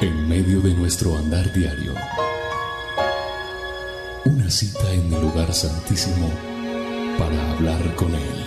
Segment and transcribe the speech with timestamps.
[0.00, 1.94] En medio de nuestro andar diario,
[4.24, 6.30] una cita en el lugar santísimo
[7.18, 8.44] para hablar con Él.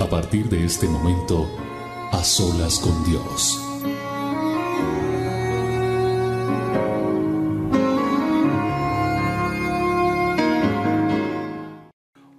[0.00, 1.50] A partir de este momento,
[2.12, 3.60] a solas con Dios.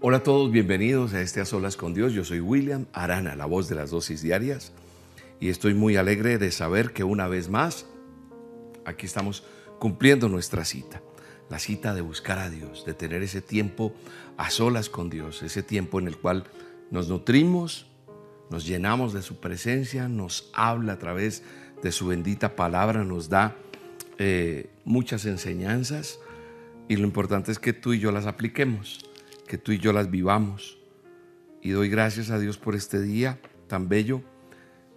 [0.03, 2.11] Hola a todos, bienvenidos a este A Solas con Dios.
[2.11, 4.73] Yo soy William Arana, la voz de las dosis diarias,
[5.41, 7.87] y estoy muy alegre de saber que una vez más
[8.85, 9.43] aquí estamos
[9.79, 11.01] cumpliendo nuestra cita.
[11.49, 13.93] La cita de buscar a Dios, de tener ese tiempo
[14.37, 16.45] a solas con Dios, ese tiempo en el cual
[16.91, 17.87] nos nutrimos,
[18.51, 21.43] nos llenamos de su presencia, nos habla a través
[21.81, 23.55] de su bendita palabra, nos da
[24.19, 26.19] eh, muchas enseñanzas
[26.87, 28.99] y lo importante es que tú y yo las apliquemos,
[29.47, 30.77] que tú y yo las vivamos.
[31.63, 34.21] Y doy gracias a Dios por este día tan bello,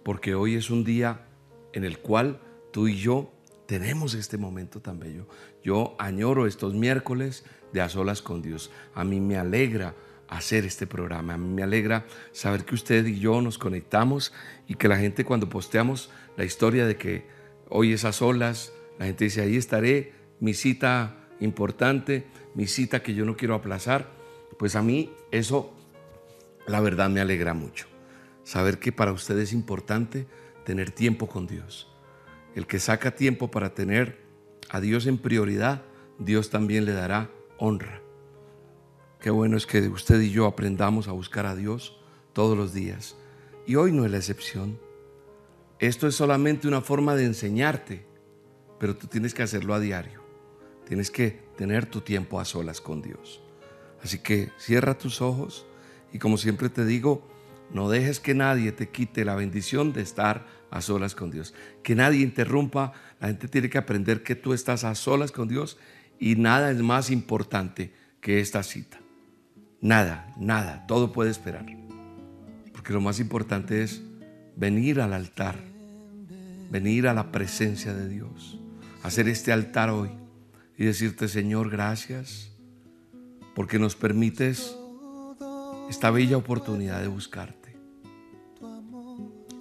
[0.05, 1.25] porque hoy es un día
[1.73, 2.39] en el cual
[2.71, 3.33] tú y yo
[3.65, 5.27] tenemos este momento tan bello.
[5.63, 8.69] Yo añoro estos miércoles de a solas con Dios.
[8.93, 9.95] A mí me alegra
[10.27, 11.33] hacer este programa.
[11.33, 14.31] A mí me alegra saber que usted y yo nos conectamos
[14.67, 17.25] y que la gente cuando posteamos la historia de que
[17.69, 23.15] hoy es a solas, la gente dice, ahí estaré, mi cita importante, mi cita que
[23.15, 24.11] yo no quiero aplazar.
[24.59, 25.73] Pues a mí eso,
[26.67, 27.94] la verdad, me alegra mucho.
[28.45, 30.25] Saber que para usted es importante
[30.63, 31.89] tener tiempo con Dios
[32.55, 34.17] el que saca tiempo para tener
[34.69, 35.83] a Dios en prioridad,
[36.17, 38.01] Dios también le dará honra.
[39.19, 41.99] Qué bueno es que usted y yo aprendamos a buscar a Dios
[42.31, 43.17] todos los días.
[43.67, 44.79] Y hoy no es la excepción.
[45.79, 48.05] Esto es solamente una forma de enseñarte,
[48.79, 50.23] pero tú tienes que hacerlo a diario.
[50.87, 53.41] Tienes que tener tu tiempo a solas con Dios.
[54.01, 55.65] Así que cierra tus ojos
[56.13, 57.27] y como siempre te digo,
[57.75, 61.53] no dejes que nadie te quite la bendición de estar a solas con Dios.
[61.83, 62.93] Que nadie interrumpa.
[63.19, 65.77] La gente tiene que aprender que tú estás a solas con Dios
[66.17, 68.97] y nada es más importante que esta cita.
[69.81, 71.65] Nada, nada, todo puede esperar.
[72.71, 74.01] Porque lo más importante es
[74.55, 75.57] venir al altar,
[76.71, 78.57] venir a la presencia de Dios,
[79.03, 80.11] hacer este altar hoy
[80.77, 82.51] y decirte, Señor, gracias,
[83.53, 84.77] porque nos permites
[85.89, 87.64] esta bella oportunidad de buscarte.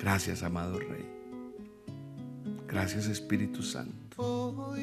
[0.05, 1.09] Gracias, amado Rey.
[2.69, 4.75] Gracias, Espíritu Santo.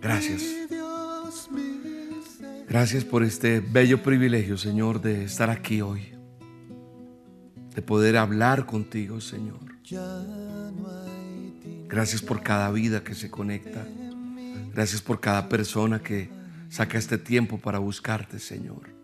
[0.00, 0.42] Gracias.
[2.68, 6.14] Gracias por este bello privilegio, Señor, de estar aquí hoy.
[7.74, 9.58] De poder hablar contigo, Señor.
[11.88, 13.84] Gracias por cada vida que se conecta.
[14.72, 16.30] Gracias por cada persona que
[16.68, 18.99] Saca este tiempo para buscarte, Señor.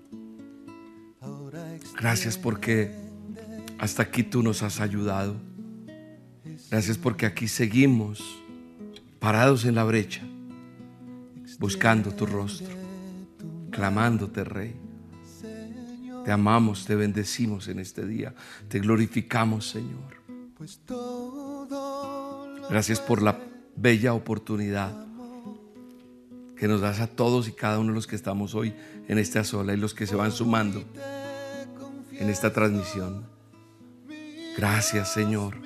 [1.99, 2.95] Gracias porque
[3.79, 5.37] hasta aquí tú nos has ayudado.
[6.71, 8.23] Gracias porque aquí seguimos
[9.19, 10.23] parados en la brecha,
[11.59, 12.75] buscando tu rostro,
[13.71, 14.75] clamándote, Rey.
[16.25, 18.35] Te amamos, te bendecimos en este día,
[18.69, 20.17] te glorificamos, Señor.
[22.69, 23.39] Gracias por la
[23.77, 25.07] bella oportunidad
[26.57, 28.75] que nos das a todos y cada uno de los que estamos hoy
[29.09, 30.83] en esta sola y los que se van sumando
[32.19, 33.27] en esta transmisión.
[34.57, 35.57] Gracias Señor,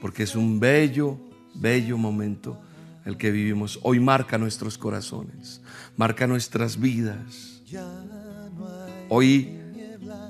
[0.00, 1.18] porque es un bello,
[1.54, 2.58] bello momento
[3.04, 3.78] el que vivimos.
[3.82, 5.60] Hoy marca nuestros corazones,
[5.96, 7.62] marca nuestras vidas.
[9.08, 9.58] Hoy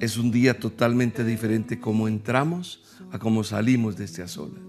[0.01, 4.61] es un día totalmente diferente como entramos a como salimos de este solas.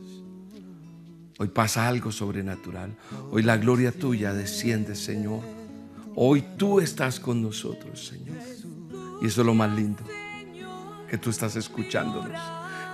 [1.40, 2.96] Hoy pasa algo sobrenatural.
[3.32, 5.42] Hoy la gloria tuya desciende, Señor.
[6.16, 8.38] Hoy tú estás con nosotros, Señor.
[9.22, 10.04] Y eso es lo más lindo,
[11.14, 12.42] que tú estás escuchándonos,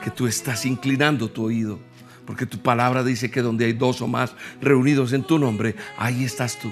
[0.04, 1.80] que tú estás inclinando tu oído,
[2.26, 6.26] porque tu palabra dice que donde hay dos o más reunidos en tu nombre, ahí
[6.26, 6.70] estás tú.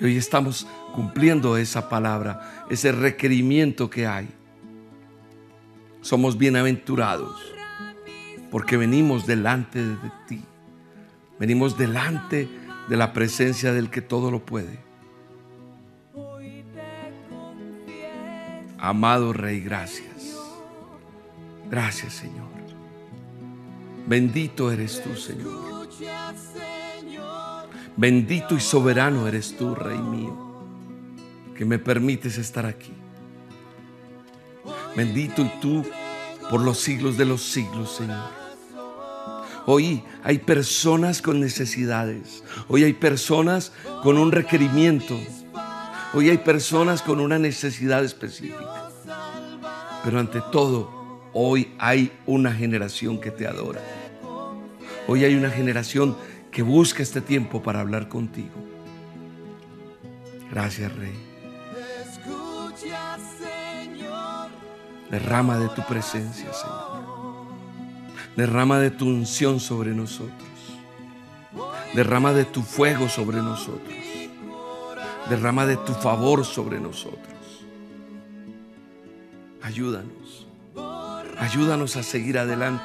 [0.00, 4.28] Y hoy estamos cumpliendo esa palabra, ese requerimiento que hay.
[6.00, 7.40] Somos bienaventurados
[8.50, 10.42] porque venimos delante de ti
[11.38, 12.48] Venimos delante
[12.88, 14.82] de la presencia del que todo lo puede.
[18.78, 20.13] Amado Rey, gracias.
[21.70, 22.54] Gracias, Señor.
[24.06, 25.88] Bendito eres tú, Señor.
[27.96, 30.36] Bendito y soberano eres tú, Rey mío,
[31.56, 32.92] que me permites estar aquí.
[34.96, 35.84] Bendito y tú
[36.50, 38.44] por los siglos de los siglos, Señor.
[39.66, 42.44] Hoy hay personas con necesidades.
[42.68, 43.72] Hoy hay personas
[44.02, 45.18] con un requerimiento.
[46.12, 48.90] Hoy hay personas con una necesidad específica.
[50.04, 51.03] Pero ante todo,
[51.34, 53.80] hoy hay una generación que te adora.
[55.06, 56.16] Hoy hay una generación
[56.50, 58.54] que busca este tiempo para hablar contigo.
[60.50, 61.12] Gracias, Rey.
[65.10, 67.04] Derrama de tu presencia, Señor.
[68.36, 70.48] Derrama de tu unción sobre nosotros.
[71.94, 73.94] Derrama de tu fuego sobre nosotros.
[75.28, 77.64] Derrama de tu favor sobre nosotros.
[79.62, 80.43] Ayúdanos.
[81.38, 82.84] Ayúdanos a seguir adelante.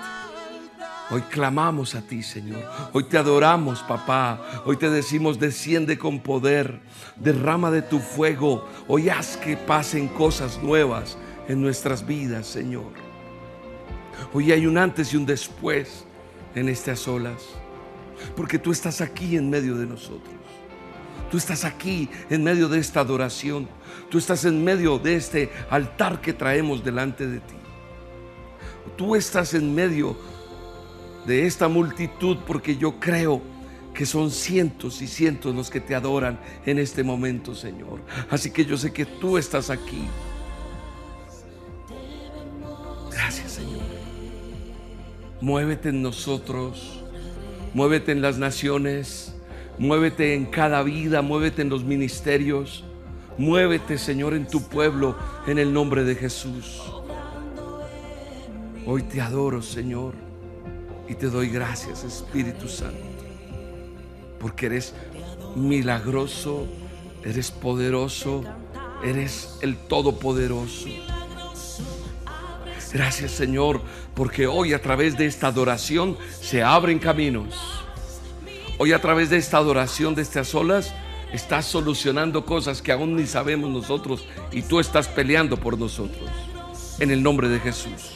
[1.11, 2.63] Hoy clamamos a ti, Señor.
[2.93, 4.61] Hoy te adoramos, papá.
[4.65, 6.81] Hoy te decimos, desciende con poder.
[7.15, 8.67] Derrama de tu fuego.
[8.87, 11.17] Hoy haz que pasen cosas nuevas
[11.47, 12.91] en nuestras vidas, Señor.
[14.33, 16.05] Hoy hay un antes y un después
[16.53, 17.41] en estas olas.
[18.35, 20.35] Porque tú estás aquí en medio de nosotros.
[21.31, 23.67] Tú estás aquí en medio de esta adoración.
[24.09, 27.55] Tú estás en medio de este altar que traemos delante de ti.
[28.99, 30.13] Tú estás en medio
[31.25, 33.41] de esta multitud porque yo creo
[33.93, 38.01] que son cientos y cientos los que te adoran en este momento, Señor.
[38.29, 40.01] Así que yo sé que tú estás aquí.
[43.09, 43.83] Gracias, Señor.
[45.39, 47.01] Muévete en nosotros,
[47.73, 49.33] muévete en las naciones,
[49.77, 52.83] muévete en cada vida, muévete en los ministerios,
[53.37, 55.15] muévete, Señor, en tu pueblo,
[55.47, 56.98] en el nombre de Jesús.
[58.91, 60.15] Hoy te adoro, Señor.
[61.07, 62.97] Y te doy gracias, Espíritu Santo,
[64.39, 64.95] porque eres
[65.55, 66.65] milagroso,
[67.23, 68.43] eres poderoso,
[69.03, 70.87] eres el Todopoderoso.
[72.91, 73.79] Gracias Señor,
[74.15, 77.83] porque hoy a través de esta adoración se abren caminos.
[78.79, 80.95] Hoy a través de esta adoración de estas olas
[81.31, 86.27] estás solucionando cosas que aún ni sabemos nosotros y tú estás peleando por nosotros.
[86.97, 88.15] En el nombre de Jesús.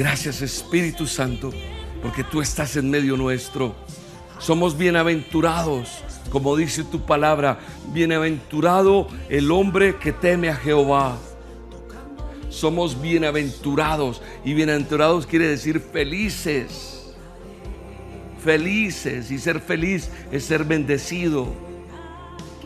[0.00, 1.52] Gracias Espíritu Santo,
[2.00, 3.74] porque tú estás en medio nuestro.
[4.38, 5.90] Somos bienaventurados,
[6.30, 7.58] como dice tu palabra,
[7.92, 11.18] bienaventurado el hombre que teme a Jehová.
[12.48, 17.12] Somos bienaventurados y bienaventurados quiere decir felices.
[18.42, 21.46] Felices y ser feliz es ser bendecido.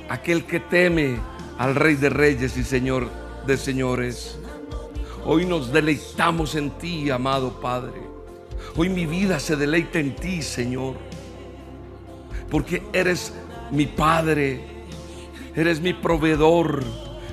[0.09, 1.17] Aquel que teme
[1.59, 3.11] al Rey de Reyes y Señor
[3.45, 4.39] de Señores.
[5.27, 8.03] Hoy nos deleitamos en ti, amado Padre.
[8.77, 10.97] Hoy mi vida se deleita en ti, Señor.
[12.51, 13.33] Porque eres
[13.71, 14.61] mi Padre,
[15.55, 16.85] eres mi proveedor,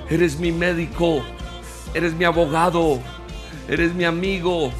[0.08, 1.22] eres mi médico,
[1.92, 2.98] eres mi abogado,
[3.68, 4.72] eres mi amigo,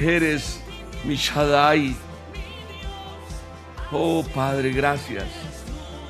[0.00, 0.62] eres
[1.04, 1.94] mi Shaddai.
[3.92, 5.26] Oh Padre, gracias.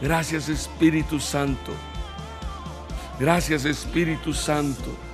[0.00, 1.72] Gracias Espíritu Santo.
[3.18, 5.05] Gracias Espíritu Santo.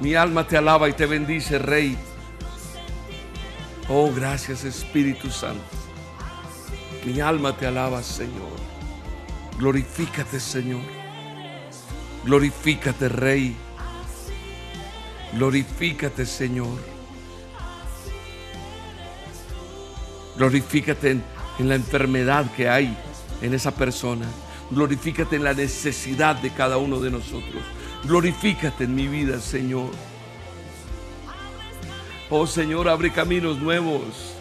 [0.00, 1.96] Mi alma te alaba y te bendice, Rey.
[3.88, 5.62] Oh, gracias Espíritu Santo.
[7.04, 8.56] Mi alma te alaba, Señor.
[9.58, 10.80] Glorifícate, Señor.
[12.24, 13.56] Glorifícate, Rey.
[15.34, 16.78] Glorifícate, Señor.
[20.36, 21.10] Glorifícate
[21.58, 22.96] en, la enfermedad que hay
[23.42, 24.26] en esa persona.
[24.70, 27.62] Glorifícate en la necesidad de cada uno de nosotros.
[28.04, 29.90] Glorifícate en mi vida, Señor.
[32.30, 34.34] Oh Señor, abre caminos nuevos.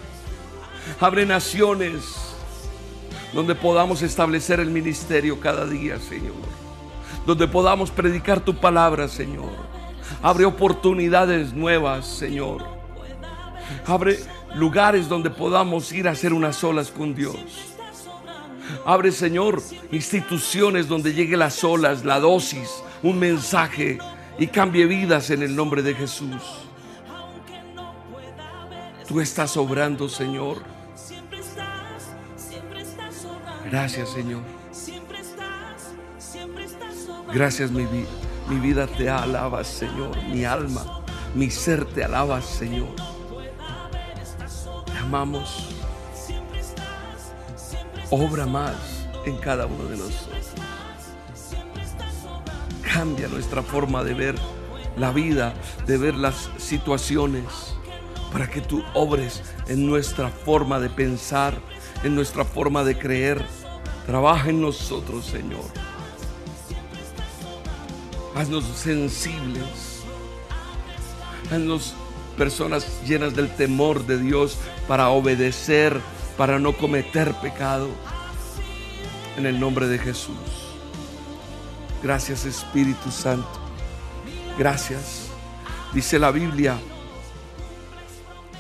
[1.00, 2.04] Abre naciones
[3.34, 6.36] donde podamos establecer el ministerio cada día, Señor.
[7.26, 9.52] Donde podamos predicar tu palabra, Señor.
[10.22, 12.64] Abre oportunidades nuevas, Señor.
[13.86, 14.20] Abre
[14.56, 17.36] lugares donde podamos ir a hacer unas olas con Dios.
[18.86, 22.70] Abre, Señor, instituciones donde llegue las olas, la dosis,
[23.04, 23.98] un mensaje
[24.38, 26.42] y cambie vidas en el nombre de Jesús.
[29.08, 30.62] Tú estás obrando, Señor.
[33.66, 34.42] Gracias, Señor.
[37.34, 38.08] Gracias, mi, vida.
[38.48, 40.16] mi vida te alaba, Señor.
[40.24, 41.02] Mi alma,
[41.36, 42.96] mi ser te alaba, Señor.
[44.86, 45.70] Te amamos.
[48.10, 48.76] Obra más
[49.26, 50.69] en cada uno de nosotros.
[52.92, 54.36] Cambia nuestra forma de ver
[54.98, 55.54] la vida,
[55.86, 57.44] de ver las situaciones,
[58.32, 61.54] para que tú obres en nuestra forma de pensar,
[62.04, 63.46] en nuestra forma de creer.
[64.08, 65.64] Trabaja en nosotros, Señor.
[68.36, 70.02] Haznos sensibles.
[71.52, 71.94] Haznos
[72.38, 76.00] personas llenas del temor de Dios para obedecer,
[76.38, 77.88] para no cometer pecado.
[79.38, 80.59] En el nombre de Jesús.
[82.02, 83.48] Gracias Espíritu Santo.
[84.58, 85.28] Gracias.
[85.94, 86.78] Dice la Biblia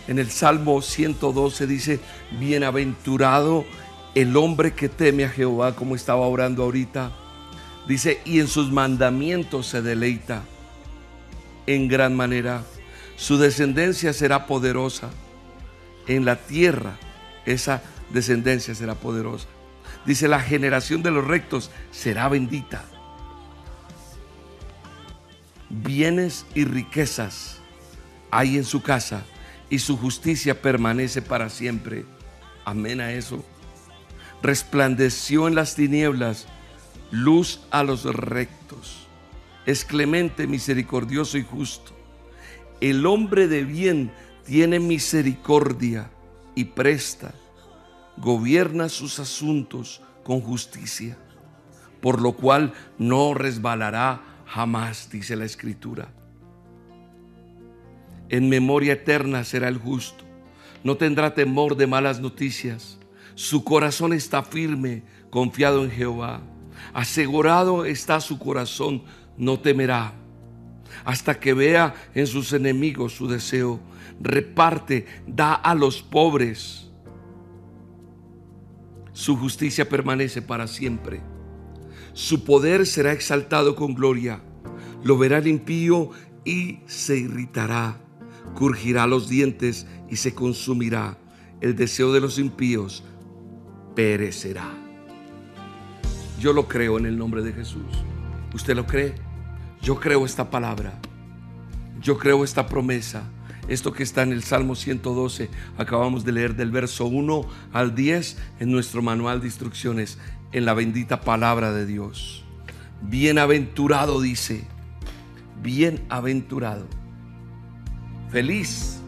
[0.10, 2.00] en el Salmo 112 dice,
[2.39, 3.63] bienaventurado
[4.15, 7.12] el hombre que teme a Jehová, como estaba orando ahorita.
[7.88, 10.41] Dice, y en sus mandamientos se deleita
[11.67, 12.63] en gran manera.
[13.17, 15.12] Su descendencia será poderosa.
[16.08, 16.98] En la tierra
[17.46, 19.46] esa descendencia será poderosa.
[20.08, 22.84] Dice, la generación de los rectos será bendita.
[25.69, 27.59] Bienes y riquezas
[28.31, 29.23] hay en su casa
[29.69, 32.05] y su justicia permanece para siempre.
[32.65, 33.43] Amén a eso.
[34.41, 36.47] Resplandeció en las tinieblas
[37.11, 39.07] luz a los rectos.
[39.65, 41.91] Es clemente, misericordioso y justo.
[42.81, 44.11] El hombre de bien
[44.45, 46.09] tiene misericordia
[46.55, 47.33] y presta.
[48.17, 51.17] Gobierna sus asuntos con justicia,
[52.01, 56.09] por lo cual no resbalará jamás, dice la escritura.
[58.29, 60.23] En memoria eterna será el justo.
[60.83, 62.97] No tendrá temor de malas noticias.
[63.35, 66.41] Su corazón está firme, confiado en Jehová.
[66.93, 69.03] Asegurado está su corazón,
[69.37, 70.13] no temerá.
[71.05, 73.79] Hasta que vea en sus enemigos su deseo.
[74.19, 76.89] Reparte, da a los pobres.
[79.13, 81.21] Su justicia permanece para siempre.
[82.19, 84.41] Su poder será exaltado con gloria.
[85.05, 86.11] Lo verá el impío
[86.43, 88.01] y se irritará
[88.55, 91.17] Curgirá los dientes y se consumirá.
[91.61, 93.05] El deseo de los impíos
[93.95, 94.69] perecerá.
[96.41, 98.03] Yo lo creo en el nombre de Jesús.
[98.53, 99.15] ¿Usted lo cree?
[99.81, 100.99] Yo creo esta palabra.
[102.01, 103.23] Yo creo esta promesa.
[103.69, 108.38] Esto que está en el Salmo 112, acabamos de leer del verso 1 al 10
[108.59, 110.17] en nuestro manual de instrucciones,
[110.51, 112.43] en la bendita palabra de Dios.
[113.01, 114.65] Bienaventurado dice,
[115.61, 116.87] bienaventurado
[118.29, 118.99] feliz.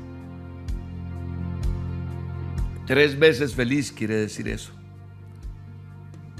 [2.88, 4.72] Tres veces feliz quiere decir eso.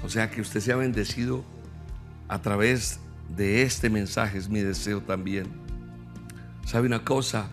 [0.04, 1.44] O sea, que usted sea bendecido
[2.28, 2.98] a través
[3.36, 5.46] de este mensaje es mi deseo también.
[6.66, 7.48] ¿Sabe una cosa?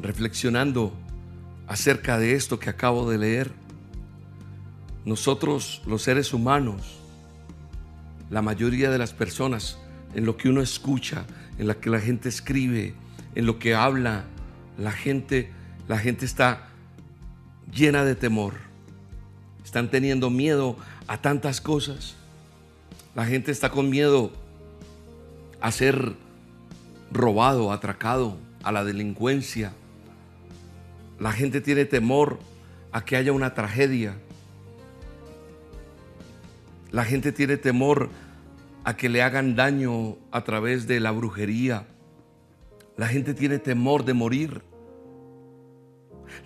[0.00, 0.92] Reflexionando
[1.66, 3.50] acerca de esto que acabo de leer,
[5.08, 6.98] nosotros los seres humanos,
[8.30, 9.78] la mayoría de las personas,
[10.14, 11.24] en lo que uno escucha,
[11.58, 12.94] en lo que la gente escribe,
[13.34, 14.24] en lo que habla
[14.76, 15.50] la gente,
[15.88, 16.68] la gente está
[17.72, 18.54] llena de temor.
[19.64, 22.14] Están teniendo miedo a tantas cosas.
[23.14, 24.30] La gente está con miedo
[25.60, 26.14] a ser
[27.10, 29.72] robado, atracado, a la delincuencia.
[31.18, 32.38] La gente tiene temor
[32.92, 34.14] a que haya una tragedia.
[36.90, 38.10] La gente tiene temor
[38.84, 41.86] a que le hagan daño a través de la brujería
[42.98, 44.60] la gente tiene temor de morir.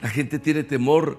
[0.02, 1.18] La gente tiene temor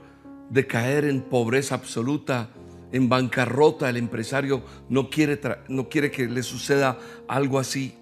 [0.52, 2.52] de caer en pobreza absoluta,
[2.92, 3.90] en bancarrota.
[3.90, 7.98] El empresario no quiere, no quiere que le suceda algo así.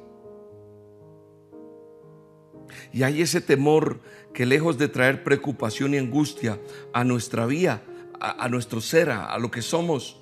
[2.92, 4.02] Y hay ese temor
[4.34, 6.60] que lejos de traer preocupación y angustia
[6.92, 7.82] a nuestra vida,
[8.20, 10.21] a, nuestro ser, a lo que somos,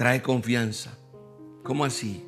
[0.00, 0.96] trae confianza.
[1.62, 2.24] ¿Cómo así?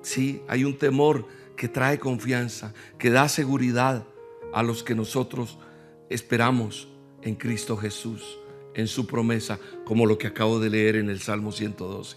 [0.00, 4.06] Sí, hay un temor que trae confianza, que da seguridad
[4.54, 5.58] a los que nosotros
[6.08, 6.88] esperamos
[7.20, 8.38] en Cristo Jesús,
[8.72, 12.16] en su promesa, como lo que acabo de leer en el Salmo 112.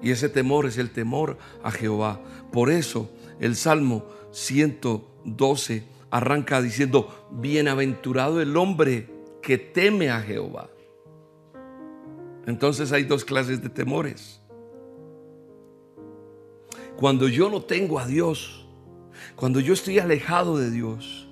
[0.00, 2.22] Y ese temor es el temor a Jehová.
[2.50, 9.10] Por eso el Salmo 112 arranca diciendo, bienaventurado el hombre
[9.42, 10.70] que teme a Jehová.
[12.46, 14.40] Entonces hay dos clases de temores.
[16.96, 18.66] Cuando yo no tengo a Dios,
[19.36, 21.28] cuando yo estoy alejado de Dios,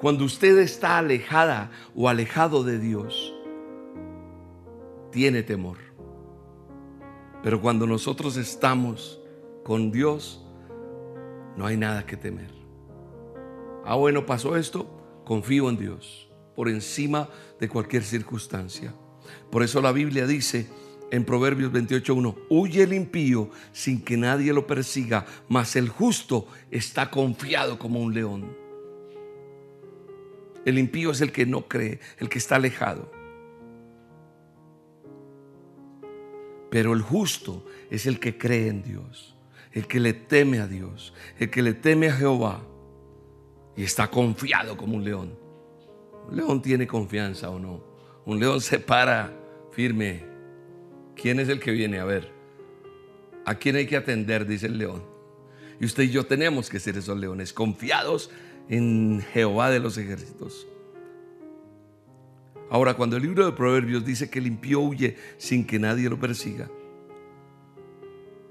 [0.00, 3.34] cuando usted está alejada o alejado de Dios,
[5.10, 5.78] tiene temor.
[7.42, 9.20] Pero cuando nosotros estamos
[9.62, 10.44] con Dios,
[11.56, 12.50] no hay nada que temer.
[13.84, 14.86] Ah, bueno, pasó esto,
[15.24, 17.28] confío en Dios por encima
[17.60, 18.94] de cualquier circunstancia.
[19.50, 20.66] Por eso la Biblia dice,
[21.10, 27.10] en Proverbios 28.1, huye el impío sin que nadie lo persiga, mas el justo está
[27.10, 28.56] confiado como un león.
[30.64, 33.10] El impío es el que no cree, el que está alejado.
[36.70, 39.36] Pero el justo es el que cree en Dios,
[39.72, 42.64] el que le teme a Dios, el que le teme a Jehová
[43.76, 45.38] y está confiado como un león.
[46.28, 47.93] Un león tiene confianza o no.
[48.26, 49.32] Un león se para
[49.72, 50.34] firme
[51.16, 52.00] ¿Quién es el que viene?
[52.00, 52.30] A ver,
[53.44, 54.46] ¿a quién hay que atender?
[54.46, 55.02] Dice el león.
[55.80, 58.30] Y usted y yo tenemos que ser esos leones, confiados
[58.68, 60.66] en Jehová de los ejércitos.
[62.70, 66.18] Ahora, cuando el libro de Proverbios dice que el impío huye sin que nadie lo
[66.18, 66.70] persiga,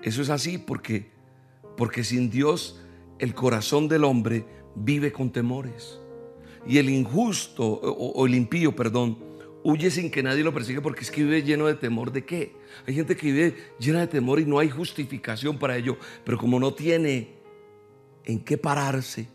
[0.02, 1.12] eso es así porque,
[1.78, 2.82] porque sin Dios
[3.20, 6.00] el corazón del hombre vive con temores.
[6.66, 9.18] Y el injusto, o, el impío, perdón,
[9.64, 12.56] huye sin que nadie lo persiga porque es que vive lleno de temor de qué.
[12.86, 16.60] Hay gente que vive llena de temor y no hay justificación para ello, pero como
[16.60, 17.36] no tiene
[18.26, 19.28] en qué pararse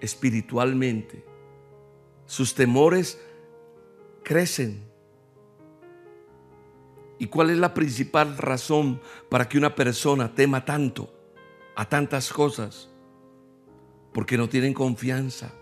[0.00, 1.24] espiritualmente,
[2.26, 3.20] sus temores
[4.22, 4.84] crecen.
[7.18, 11.14] ¿Y cuál es la principal razón para que una persona tema tanto
[11.76, 12.90] a tantas cosas?
[14.12, 15.52] Porque no tienen confianza.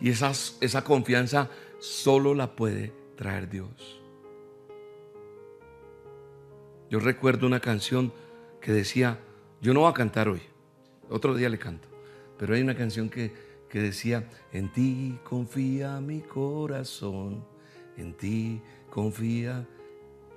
[0.00, 4.00] Y esa confianza solo la puede traer Dios.
[6.88, 8.12] Yo recuerdo una canción
[8.60, 9.18] que decía,
[9.60, 10.42] yo no voy a cantar hoy,
[11.08, 11.88] otro día le canto,
[12.38, 13.32] pero hay una canción que,
[13.68, 17.44] que decía, en ti confía mi corazón,
[17.96, 18.60] en ti
[18.90, 19.66] confía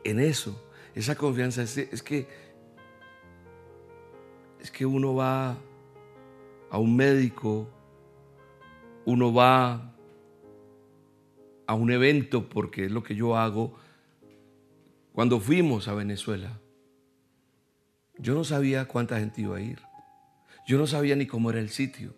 [0.04, 0.64] en eso.
[0.96, 2.28] Esa confianza es, es que
[4.60, 5.58] es que uno va
[6.70, 7.68] a un médico,
[9.06, 9.93] uno va
[11.68, 13.76] a un evento, porque es lo que yo hago,
[15.14, 16.60] cuando fuimos a Venezuela,
[18.18, 19.80] yo no sabía cuánta gente iba a ir.
[20.68, 22.16] Yo no sabía ni cómo era el sitio.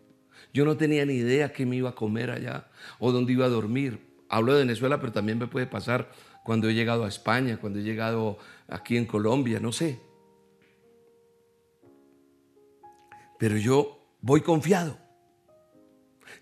[0.53, 3.49] Yo no tenía ni idea qué me iba a comer allá o dónde iba a
[3.49, 3.99] dormir.
[4.29, 6.11] Hablo de Venezuela, pero también me puede pasar
[6.43, 8.37] cuando he llegado a España, cuando he llegado
[8.67, 9.99] aquí en Colombia, no sé.
[13.39, 15.04] Pero yo voy confiado.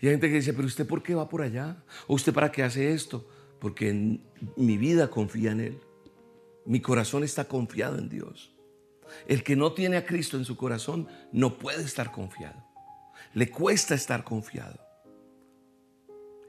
[0.04, 1.82] Y hay gente que dice, pero usted por qué va por allá?
[2.08, 3.26] ¿O usted para qué hace esto?
[3.58, 4.20] Porque
[4.58, 5.80] mi vida confía en Él.
[6.66, 8.54] Mi corazón está confiado en Dios.
[9.30, 12.62] El que no tiene a Cristo en su corazón no puede estar confiado.
[13.34, 14.78] Le cuesta estar confiado.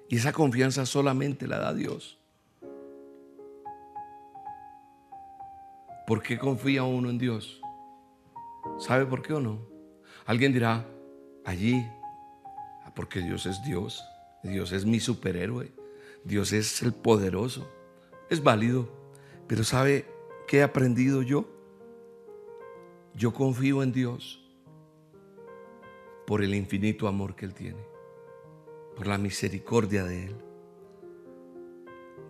[0.09, 2.19] Y esa confianza solamente la da Dios.
[6.09, 7.61] ¿Por qué confía uno en Dios?
[8.81, 9.65] ¿Sabe por qué o no?
[10.27, 10.85] Alguien dirá,
[11.45, 11.87] allí
[12.95, 14.05] porque Dios es Dios.
[14.43, 15.73] Dios es mi superhéroe.
[16.25, 17.69] Dios es el poderoso.
[18.31, 18.89] Es válido.
[19.47, 20.07] Pero ¿sabe
[20.47, 21.49] qué he aprendido yo?
[23.15, 24.41] Yo confío en Dios
[26.27, 27.85] por el infinito amor que Él tiene,
[28.97, 30.37] por la misericordia de Él.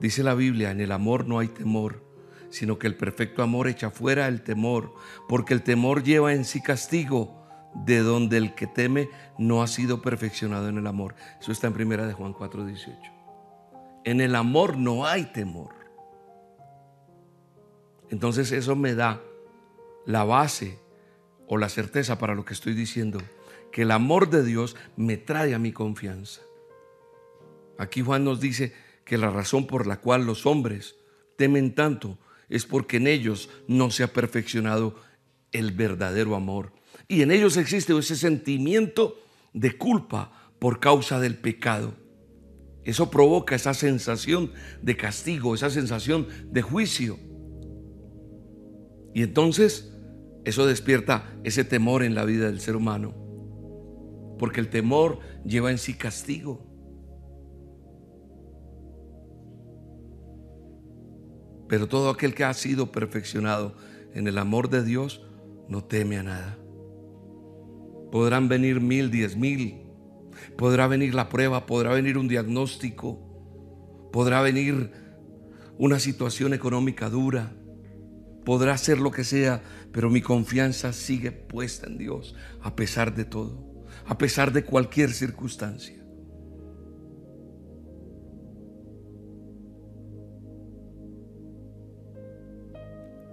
[0.01, 2.03] Dice la Biblia, en el amor no hay temor,
[2.51, 4.93] sino que el perfecto amor echa fuera el temor,
[5.29, 7.44] porque el temor lleva en sí castigo
[7.75, 9.09] de donde el que teme
[9.39, 11.15] no ha sido perfeccionado en el amor.
[11.41, 13.13] Eso está en primera de Juan 4:18.
[14.05, 15.75] En el amor no hay temor.
[18.11, 19.21] Entonces eso me da
[20.07, 20.79] la base
[21.47, 23.19] o la certeza para lo que estoy diciendo,
[23.73, 26.43] que el amor de Dios me trae a mi confianza.
[27.79, 28.73] Aquí Juan nos dice
[29.05, 30.97] que la razón por la cual los hombres
[31.37, 34.95] temen tanto es porque en ellos no se ha perfeccionado
[35.53, 36.73] el verdadero amor
[37.09, 39.17] y en ellos existe ese sentimiento
[39.53, 41.95] de culpa por causa del pecado.
[42.85, 47.19] Eso provoca esa sensación de castigo, esa sensación de juicio.
[49.15, 49.93] Y entonces
[50.45, 53.15] eso despierta ese temor en la vida del ser humano.
[54.39, 56.67] Porque el temor lleva en sí castigo.
[61.69, 63.75] Pero todo aquel que ha sido perfeccionado
[64.13, 65.23] en el amor de Dios
[65.69, 66.59] no teme a nada.
[68.15, 69.83] Podrán venir mil, diez mil.
[70.57, 73.19] Podrá venir la prueba, podrá venir un diagnóstico,
[74.13, 74.93] podrá venir
[75.79, 77.57] una situación económica dura,
[78.45, 83.25] podrá ser lo que sea, pero mi confianza sigue puesta en Dios a pesar de
[83.25, 86.01] todo, a pesar de cualquier circunstancia.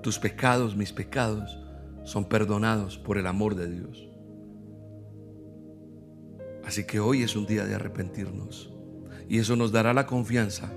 [0.01, 1.55] Tus pecados, mis pecados,
[2.03, 4.10] son perdonados por el amor de Dios.
[6.71, 8.71] Así que hoy es un día de arrepentirnos.
[9.27, 10.71] Y eso nos dará la confianza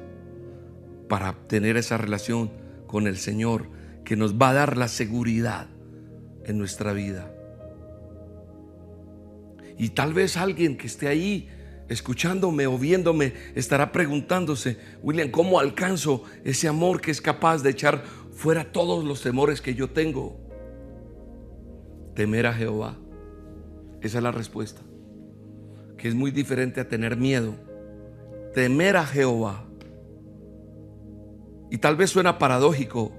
[1.09, 2.51] para tener esa relación
[2.89, 3.69] con el Señor
[4.05, 5.69] que nos va a dar la seguridad
[6.47, 7.33] en nuestra vida.
[9.79, 11.49] Y tal vez alguien que esté ahí
[11.89, 18.03] escuchándome o viéndome estará preguntándose, William, ¿cómo alcanzo ese amor que es capaz de echar
[18.33, 20.41] fuera todos los temores que yo tengo?
[22.17, 22.99] Temer a Jehová.
[24.01, 24.83] Esa es la respuesta
[26.05, 27.55] que es muy diferente a tener miedo.
[28.53, 29.64] Temer a Jehová.
[31.71, 33.11] Y tal vez suena paradójico,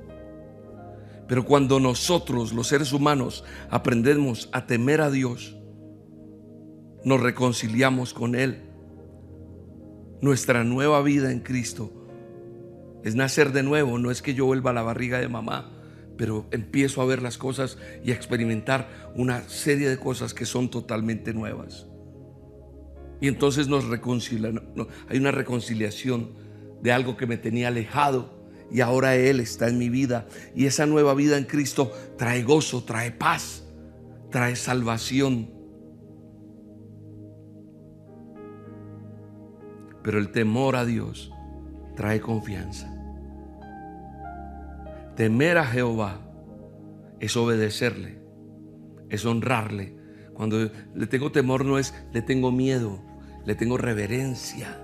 [1.28, 5.58] Pero cuando nosotros, los seres humanos, aprendemos a temer a Dios,
[7.04, 8.62] nos reconciliamos con Él.
[10.22, 11.92] Nuestra nueva vida en Cristo
[13.04, 15.72] es nacer de nuevo, no es que yo vuelva a la barriga de mamá,
[16.18, 20.70] pero empiezo a ver las cosas y a experimentar una serie de cosas que son
[20.70, 21.88] totalmente nuevas.
[23.22, 24.62] Y entonces nos reconcilian,
[25.08, 26.32] hay una reconciliación
[26.82, 28.36] de algo que me tenía alejado
[28.72, 30.28] y ahora Él está en mi vida.
[30.56, 33.64] Y esa nueva vida en Cristo trae gozo, trae paz,
[34.32, 35.50] trae salvación.
[40.04, 41.32] Pero el temor a Dios
[41.96, 42.92] trae confianza.
[45.16, 46.20] Temer a Jehová
[47.20, 48.20] es obedecerle,
[49.10, 49.96] es honrarle.
[50.36, 53.00] Cuando le tengo temor no es le tengo miedo,
[53.46, 54.82] le tengo reverencia.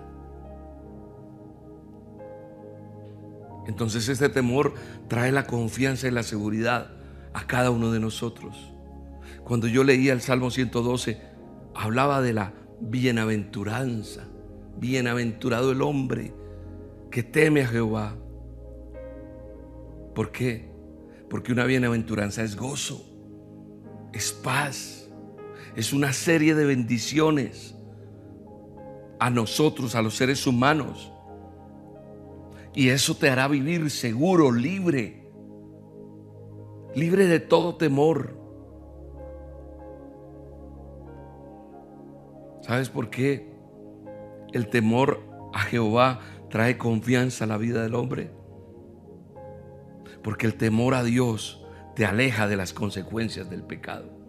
[3.68, 4.74] Entonces este temor
[5.08, 6.92] trae la confianza y la seguridad
[7.34, 8.74] a cada uno de nosotros.
[9.44, 11.22] Cuando yo leía el Salmo 112,
[11.76, 14.28] hablaba de la bienaventuranza.
[14.78, 16.34] Bienaventurado el hombre
[17.12, 18.16] que teme a Jehová.
[20.16, 20.72] ¿Por qué?
[21.30, 23.06] Porque una bienaventuranza es gozo,
[24.14, 25.01] es paz,
[25.76, 27.76] es una serie de bendiciones
[29.20, 31.12] a nosotros, a los seres humanos.
[32.74, 35.28] Y eso te hará vivir seguro, libre,
[36.96, 38.38] libre de todo temor.
[42.62, 43.52] ¿Sabes por qué?
[44.54, 45.22] El temor
[45.54, 48.32] a Jehová trae confianza a la vida del hombre.
[50.24, 54.21] Porque el temor a Dios te aleja de las consecuencias del pecado.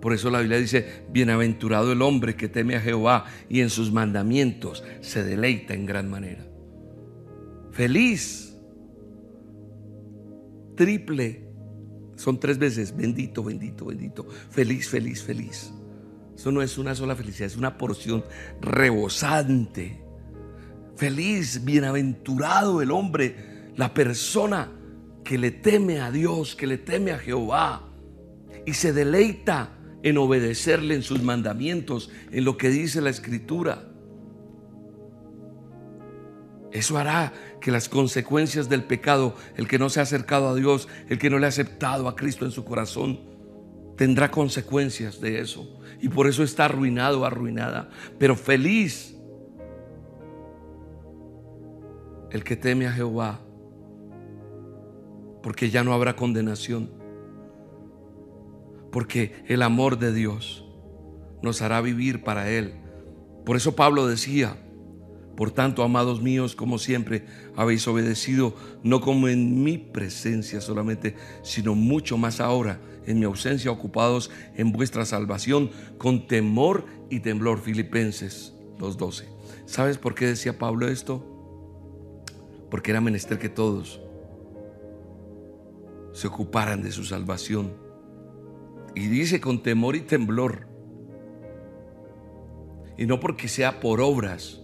[0.00, 3.92] Por eso la Biblia dice, bienaventurado el hombre que teme a Jehová y en sus
[3.92, 6.46] mandamientos se deleita en gran manera.
[7.72, 8.56] Feliz.
[10.76, 11.46] Triple.
[12.16, 12.96] Son tres veces.
[12.96, 14.26] Bendito, bendito, bendito.
[14.50, 15.72] Feliz, feliz, feliz.
[16.36, 18.22] Eso no es una sola felicidad, es una porción
[18.60, 20.02] rebosante.
[20.94, 24.70] Feliz, bienaventurado el hombre, la persona
[25.24, 27.88] que le teme a Dios, que le teme a Jehová
[28.64, 29.75] y se deleita
[30.06, 33.88] en obedecerle en sus mandamientos, en lo que dice la escritura.
[36.70, 40.86] Eso hará que las consecuencias del pecado, el que no se ha acercado a Dios,
[41.08, 43.18] el que no le ha aceptado a Cristo en su corazón,
[43.96, 45.80] tendrá consecuencias de eso.
[46.00, 47.90] Y por eso está arruinado, arruinada.
[48.16, 49.16] Pero feliz
[52.30, 53.40] el que teme a Jehová,
[55.42, 57.05] porque ya no habrá condenación
[58.96, 60.64] porque el amor de Dios
[61.42, 62.76] nos hará vivir para Él.
[63.44, 64.56] Por eso Pablo decía,
[65.36, 71.74] por tanto, amados míos, como siempre habéis obedecido, no como en mi presencia solamente, sino
[71.74, 77.60] mucho más ahora, en mi ausencia, ocupados en vuestra salvación, con temor y temblor.
[77.60, 79.24] Filipenses 2.12.
[79.66, 82.24] ¿Sabes por qué decía Pablo esto?
[82.70, 84.00] Porque era menester que todos
[86.14, 87.84] se ocuparan de su salvación
[88.96, 90.66] y dice con temor y temblor.
[92.96, 94.62] Y no porque sea por obras,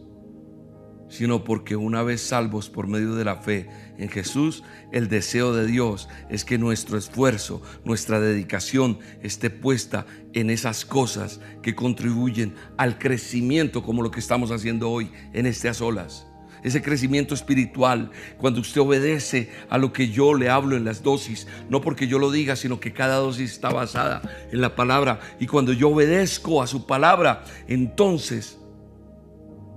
[1.10, 3.68] sino porque una vez salvos por medio de la fe
[3.98, 10.48] en Jesús, el deseo de Dios es que nuestro esfuerzo, nuestra dedicación esté puesta en
[10.48, 16.31] esas cosas que contribuyen al crecimiento como lo que estamos haciendo hoy en estas olas
[16.62, 21.46] ese crecimiento espiritual, cuando usted obedece a lo que yo le hablo en las dosis,
[21.68, 24.22] no porque yo lo diga, sino que cada dosis está basada
[24.52, 25.20] en la palabra.
[25.40, 28.58] Y cuando yo obedezco a su palabra, entonces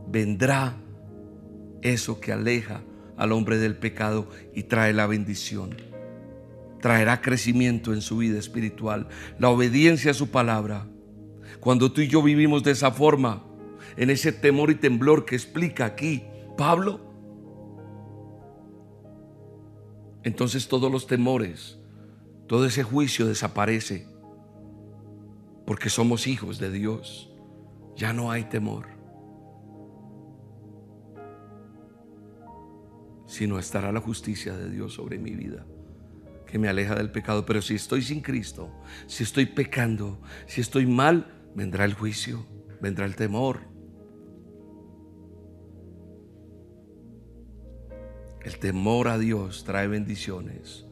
[0.07, 0.77] vendrá
[1.81, 2.81] eso que aleja
[3.17, 5.75] al hombre del pecado y trae la bendición.
[6.81, 9.07] Traerá crecimiento en su vida espiritual,
[9.39, 10.85] la obediencia a su palabra.
[11.59, 13.43] Cuando tú y yo vivimos de esa forma,
[13.97, 16.23] en ese temor y temblor que explica aquí,
[16.55, 16.99] Pablo,
[20.23, 21.79] entonces todos los temores,
[22.47, 24.07] todo ese juicio desaparece,
[25.65, 27.31] porque somos hijos de Dios.
[27.95, 28.87] Ya no hay temor,
[33.25, 35.65] sino estará la justicia de Dios sobre mi vida
[36.45, 37.45] que me aleja del pecado.
[37.45, 38.69] Pero si estoy sin Cristo,
[39.07, 42.45] si estoy pecando, si estoy mal, vendrá el juicio,
[42.81, 43.74] vendrá el temor.
[48.45, 50.85] El temor a Dios trae bendiciones.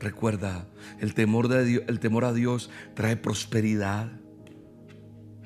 [0.00, 0.66] Recuerda,
[0.98, 4.10] el temor, de Dios, el temor a Dios trae prosperidad,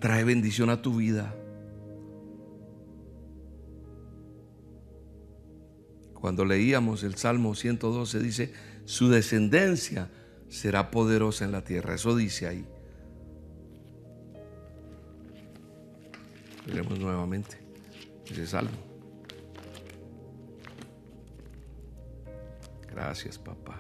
[0.00, 1.36] trae bendición a tu vida.
[6.14, 8.54] Cuando leíamos el Salmo 112 dice,
[8.86, 10.08] su descendencia
[10.48, 11.96] será poderosa en la tierra.
[11.96, 12.64] Eso dice ahí.
[16.66, 17.58] Veremos nuevamente
[18.24, 18.95] ese salmo.
[22.96, 23.78] Gracias, papá.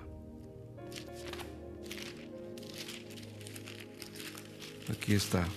[4.92, 5.48] Aquí está.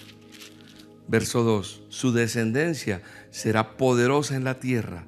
[1.09, 1.87] Verso 2.
[1.89, 5.07] Su descendencia será poderosa en la tierra.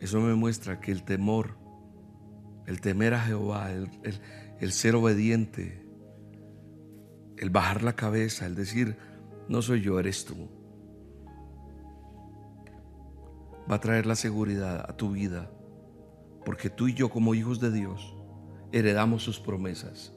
[0.00, 1.56] Eso me muestra que el temor,
[2.66, 5.86] el temer a Jehová, el, ser obediente,
[7.36, 8.98] el bajar la cabeza, el decir,
[9.48, 10.63] no soy yo, eres tú,
[13.70, 15.50] va a traer la seguridad a tu vida,
[16.44, 18.16] porque tú y yo como hijos de Dios
[18.72, 20.12] heredamos sus promesas.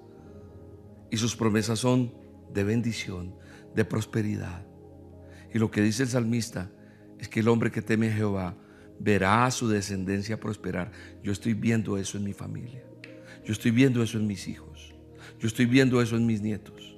[1.09, 2.13] Y sus promesas son
[2.53, 3.35] de bendición,
[3.75, 4.65] de prosperidad.
[5.53, 6.71] Y lo que dice el salmista
[7.19, 8.57] es que el hombre que teme a Jehová
[8.99, 10.91] verá a su descendencia prosperar.
[11.23, 12.83] Yo estoy viendo eso en mi familia.
[13.45, 14.93] Yo estoy viendo eso en mis hijos.
[15.39, 16.97] Yo estoy viendo eso en mis nietos.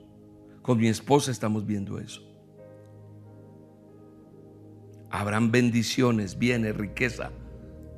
[0.61, 2.28] Con mi esposa estamos viendo eso.
[5.09, 7.31] Habrán bendiciones, bienes, riqueza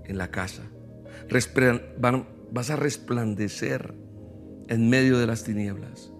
[0.05, 0.63] en la casa.
[2.51, 3.93] vas a resplandecer
[4.67, 6.11] en medio de las tinieblas.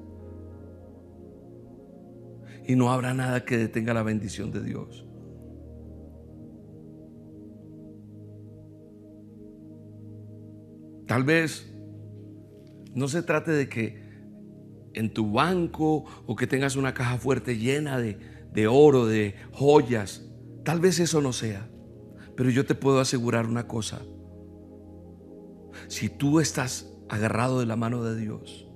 [2.68, 5.06] Y no habrá nada que detenga la bendición de Dios.
[11.08, 11.70] Tal vez
[12.94, 14.02] no se trate de que
[14.94, 18.18] en tu banco o que tengas una caja fuerte llena de,
[18.54, 20.31] de oro, de joyas.
[20.64, 21.70] Tal vez eso no sea.
[22.36, 24.02] Pero yo te puedo asegurar una cosa.
[25.88, 28.68] Si tú estás agarrado de la mano de Dios,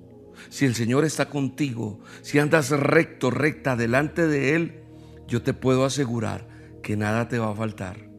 [0.49, 4.83] si el Señor está contigo, si andas recto, recta delante de Él,
[5.27, 6.47] yo te puedo asegurar
[6.83, 8.09] que nada te va a faltar.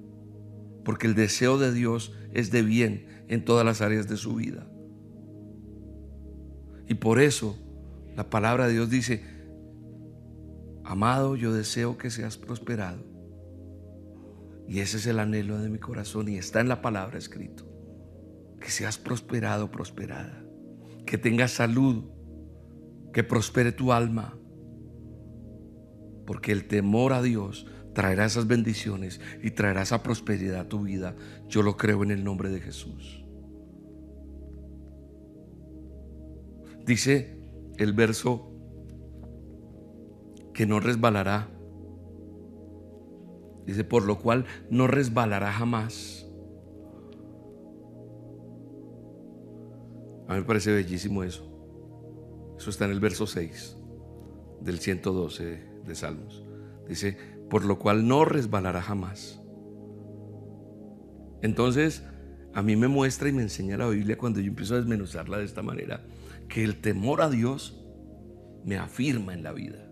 [0.85, 4.66] Porque el deseo de Dios es de bien en todas las áreas de su vida.
[6.88, 7.59] Y por eso
[8.16, 9.22] la palabra de Dios dice,
[10.85, 13.15] amado, yo deseo que seas prosperado.
[14.68, 17.64] Y ese es el anhelo de mi corazón y está en la palabra escrito.
[18.61, 20.44] Que seas prosperado, prosperada.
[21.05, 22.05] Que tengas salud,
[23.12, 24.37] que prospere tu alma.
[26.26, 31.14] Porque el temor a Dios traerá esas bendiciones y traerá esa prosperidad a tu vida.
[31.48, 33.24] Yo lo creo en el nombre de Jesús.
[36.85, 37.38] Dice
[37.79, 38.52] el verso
[40.52, 41.56] que no resbalará.
[43.66, 46.26] Dice, por lo cual no resbalará jamás.
[50.29, 51.52] A mí me parece bellísimo eso.
[52.59, 53.76] Eso está en el verso 6
[54.61, 56.44] del 112 de Salmos.
[56.88, 57.16] Dice,
[57.50, 59.40] por lo cual no resbalará jamás.
[61.42, 62.05] Entonces,
[62.55, 65.44] a mí me muestra y me enseña la Biblia cuando yo empiezo a desmenuzarla de
[65.44, 66.02] esta manera,
[66.48, 67.85] que el temor a Dios
[68.64, 69.86] me afirma en la vida.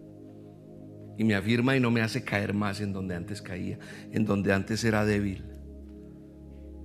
[1.17, 3.79] Y me afirma y no me hace caer más en donde antes caía,
[4.13, 5.45] en donde antes era débil.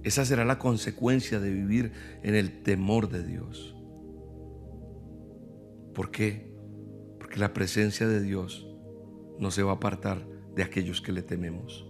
[0.04, 1.92] Esa será la consecuencia de vivir
[2.24, 3.76] en el temor de Dios.
[5.94, 6.54] ¿Por qué?
[7.18, 8.68] Porque la presencia de Dios
[9.40, 11.86] no se va a apartar de aquellos que le tememos.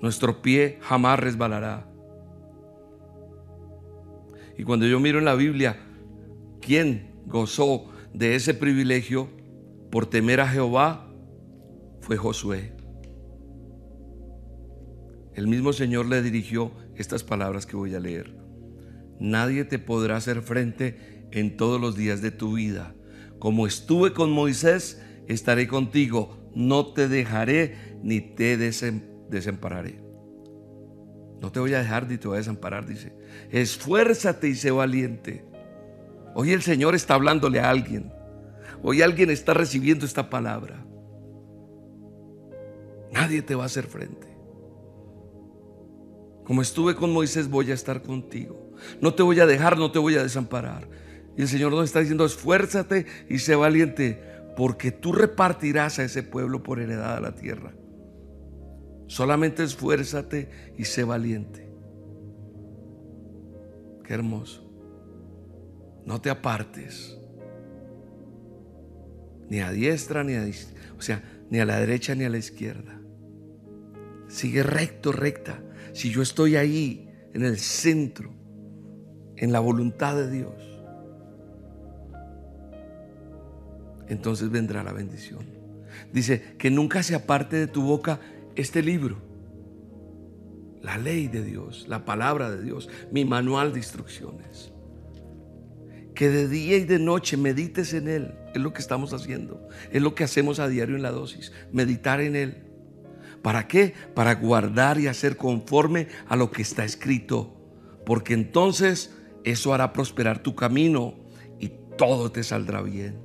[0.00, 1.88] Nuestro pie jamás resbalará.
[4.56, 5.76] Y cuando yo miro en la Biblia,
[6.60, 9.28] ¿quién gozó de ese privilegio
[9.90, 11.07] por temer a Jehová?
[12.08, 12.72] Fue Josué.
[15.34, 18.34] El mismo Señor le dirigió estas palabras que voy a leer.
[19.20, 22.94] Nadie te podrá hacer frente en todos los días de tu vida.
[23.38, 30.00] Como estuve con Moisés, estaré contigo no te dejaré ni te desampararé.
[31.42, 33.12] No te voy a dejar ni te voy a desamparar, dice.
[33.50, 35.44] Esfuérzate y sé valiente.
[36.34, 38.10] Hoy el Señor está hablándole a alguien.
[38.82, 40.86] Hoy alguien está recibiendo esta palabra.
[43.12, 44.26] Nadie te va a hacer frente.
[46.44, 48.72] Como estuve con Moisés, voy a estar contigo.
[49.00, 50.88] No te voy a dejar, no te voy a desamparar.
[51.36, 54.22] Y el Señor nos está diciendo, esfuérzate y sé valiente
[54.56, 57.74] porque tú repartirás a ese pueblo por heredad a la tierra.
[59.06, 61.70] Solamente esfuérzate y sé valiente.
[64.04, 64.68] Qué hermoso.
[66.04, 67.16] No te apartes.
[69.48, 70.44] Ni a diestra ni a
[70.98, 72.97] o sea, ni a la derecha ni a la izquierda.
[74.28, 75.62] Sigue recto, recta.
[75.92, 78.32] Si yo estoy ahí en el centro,
[79.36, 80.54] en la voluntad de Dios,
[84.08, 85.40] entonces vendrá la bendición.
[86.12, 88.20] Dice, que nunca se aparte de tu boca
[88.56, 89.26] este libro.
[90.82, 94.72] la ley de Dios, la palabra de Dios, mi manual de instrucciones.
[96.14, 98.34] Que de día y de noche medites en Él.
[98.54, 99.68] Es lo que estamos haciendo.
[99.92, 101.52] Es lo que hacemos a diario en la dosis.
[101.72, 102.67] Meditar en Él.
[103.48, 103.94] ¿Para qué?
[104.14, 107.56] Para guardar y hacer conforme a lo que está escrito.
[108.04, 111.14] Porque entonces eso hará prosperar tu camino
[111.58, 113.18] y todo te saldrá bien.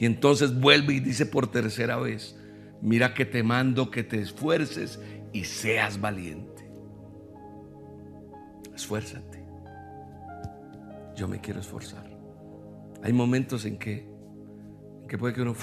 [0.00, 2.38] Y entonces vuelve y dice por tercera vez,
[2.80, 4.98] mira que te mando que te esfuerces
[5.34, 6.66] y seas valiente.
[8.74, 9.44] Esfuérzate.
[11.16, 12.08] Yo me quiero esforzar.
[13.02, 14.08] Hay momentos en que,
[15.06, 15.54] que puede que uno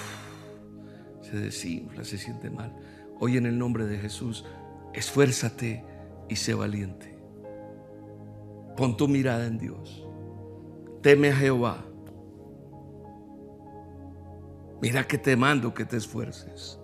[1.23, 2.75] se desinfla, se siente mal.
[3.23, 4.45] Hoy en el nombre de Jesús,
[4.95, 5.85] esfuérzate
[6.27, 7.15] y sé valiente.
[8.75, 10.07] Pon tu mirada en Dios.
[11.03, 11.85] Teme a Jehová.
[14.81, 16.79] Mira que te mando que te esfuerces.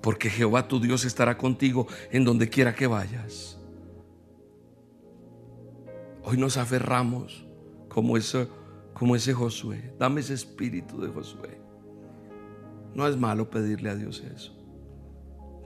[0.00, 3.60] Porque Jehová tu Dios estará contigo en donde quiera que vayas.
[6.24, 7.46] Hoy nos aferramos
[7.90, 8.48] como ese,
[8.94, 9.92] como ese Josué.
[9.98, 11.60] Dame ese espíritu de Josué.
[12.94, 14.57] No es malo pedirle a Dios eso.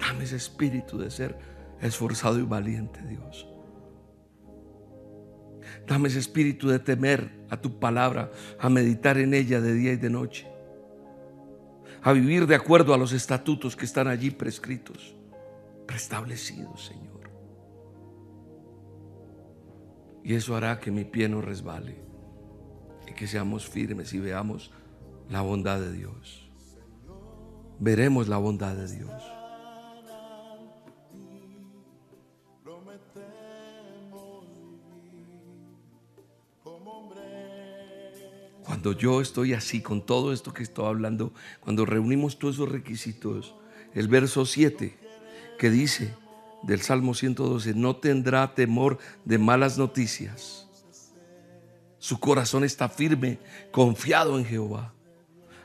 [0.02, 1.38] Dame ese espíritu de ser
[1.80, 3.46] esforzado y valiente, Dios.
[5.86, 9.96] Dame ese espíritu de temer a tu palabra, a meditar en ella de día y
[9.96, 10.48] de noche,
[12.02, 15.14] a vivir de acuerdo a los estatutos que están allí prescritos,
[15.86, 17.30] preestablecidos, Señor.
[20.24, 21.96] Y eso hará que mi pie no resbale
[23.06, 24.72] y que seamos firmes y veamos
[25.28, 26.50] la bondad de Dios.
[27.78, 29.41] Veremos la bondad de Dios.
[38.64, 43.54] Cuando yo estoy así con todo esto que estoy hablando, cuando reunimos todos esos requisitos,
[43.94, 44.96] el verso 7
[45.58, 46.14] que dice
[46.62, 50.68] del Salmo 112, no tendrá temor de malas noticias.
[51.98, 53.38] Su corazón está firme,
[53.72, 54.92] confiado en Jehová.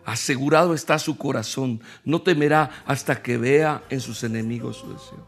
[0.04, 5.28] Asegurado está su corazón, no temerá hasta que vea en sus enemigos su deseo.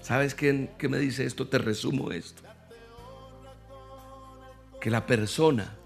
[0.00, 1.46] ¿Sabes qué, qué me dice esto?
[1.46, 2.51] Te resumo esto
[4.82, 5.76] que la persona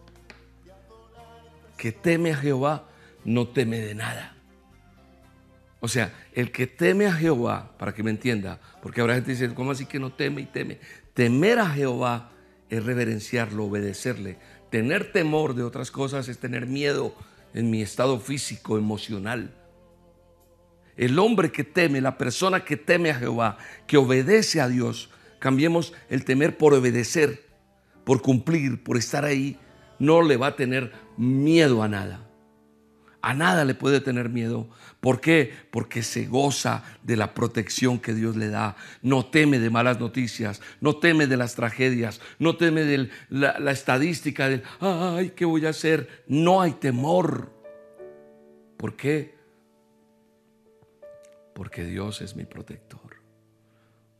[1.76, 2.88] que teme a Jehová
[3.26, 4.34] no teme de nada.
[5.80, 9.38] O sea, el que teme a Jehová, para que me entienda, porque habrá gente que
[9.38, 10.78] dice, ¿cómo así que no teme y teme?
[11.12, 12.30] Temer a Jehová
[12.70, 14.38] es reverenciarlo, obedecerle.
[14.70, 17.14] Tener temor de otras cosas es tener miedo
[17.52, 19.54] en mi estado físico, emocional.
[20.96, 25.92] El hombre que teme, la persona que teme a Jehová, que obedece a Dios, cambiemos
[26.08, 27.45] el temer por obedecer
[28.06, 29.58] por cumplir, por estar ahí,
[29.98, 32.30] no le va a tener miedo a nada.
[33.20, 34.70] A nada le puede tener miedo.
[35.00, 35.52] ¿Por qué?
[35.72, 38.76] Porque se goza de la protección que Dios le da.
[39.02, 44.48] No teme de malas noticias, no teme de las tragedias, no teme de la, estadística
[44.48, 46.24] del, ay, ¿qué voy a hacer?
[46.28, 47.52] No hay temor.
[48.76, 49.34] ¿Por qué?
[51.56, 53.16] Porque Dios es mi protector.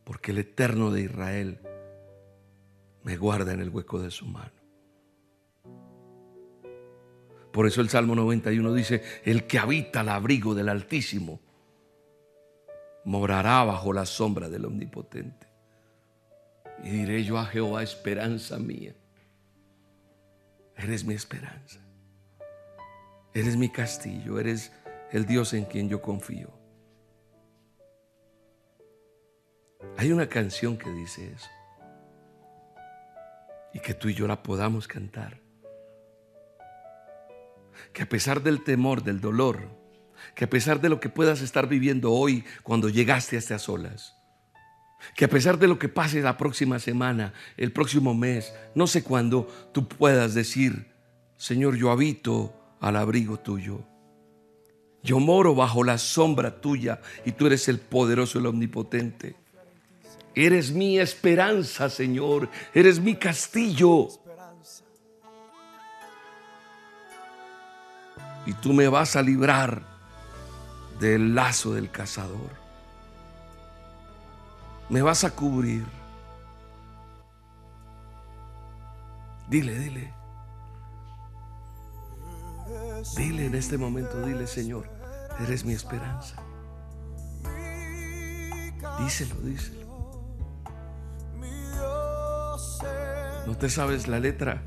[0.03, 1.61] Porque el Eterno de Israel
[3.07, 4.51] me guarda en el hueco de su mano.
[7.53, 11.39] Por eso el Salmo 91 dice, el que habita al abrigo del Altísimo
[13.05, 15.47] morará bajo la sombra del Omnipotente.
[16.83, 18.93] Y diré yo a Jehová, esperanza mía.
[20.75, 21.79] Eres mi esperanza.
[23.33, 24.37] Eres mi castillo.
[24.37, 24.73] Eres
[25.13, 26.51] el Dios en quien yo confío.
[29.95, 31.56] Hay una canción que dice eso
[33.77, 35.39] y que tú y yo la podamos cantar.
[37.93, 39.69] Que a pesar del temor, del dolor,
[40.33, 44.15] que a pesar de lo que puedas estar viviendo hoy cuando llegaste a estas olas,
[45.15, 49.03] que a pesar de lo que pase la próxima semana, el próximo mes, no sé
[49.03, 50.91] cuándo, tú puedas decir,
[51.35, 53.83] Señor, yo habito al abrigo tuyo.
[55.03, 59.35] Yo moro bajo la sombra tuya y tú eres el poderoso, el omnipotente.
[60.37, 62.47] Eres mi esperanza, Señor.
[62.71, 64.07] Eres mi castillo.
[68.45, 69.81] Y tú me vas a librar
[70.99, 72.51] del lazo del cazador.
[74.89, 75.83] Me vas a cubrir.
[79.49, 80.13] Dile, dile.
[83.15, 84.87] Dile en este momento, dile, Señor,
[85.39, 86.35] eres mi esperanza.
[88.99, 89.76] Díselo, díselo.
[93.47, 94.61] ¿No te sabes la letra?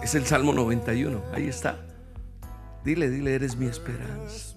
[0.00, 1.20] Es el Salmo 91.
[1.32, 1.84] Ahí está.
[2.84, 4.54] Dile, dile, eres mi esperanza.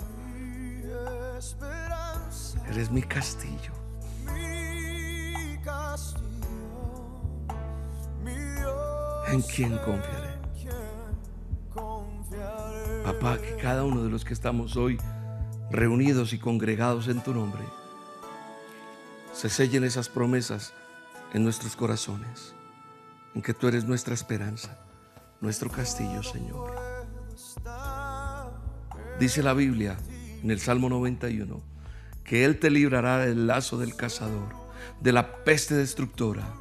[2.69, 3.73] Eres mi castillo.
[9.29, 10.37] ¿En confiaré?
[11.73, 13.03] confiaré.
[13.03, 14.99] Papá, que cada uno de los que estamos hoy
[15.71, 17.63] reunidos y congregados en tu nombre,
[19.33, 20.71] se sellen esas promesas
[21.33, 22.53] en nuestros corazones,
[23.37, 24.79] en que tú eres nuestra esperanza,
[25.41, 26.73] nuestro castillo, Señor.
[29.19, 29.95] Dice la Biblia
[30.41, 31.61] en el Salmo 91
[32.23, 34.55] que Él te librará del lazo del cazador,
[35.01, 36.51] de la peste destructora,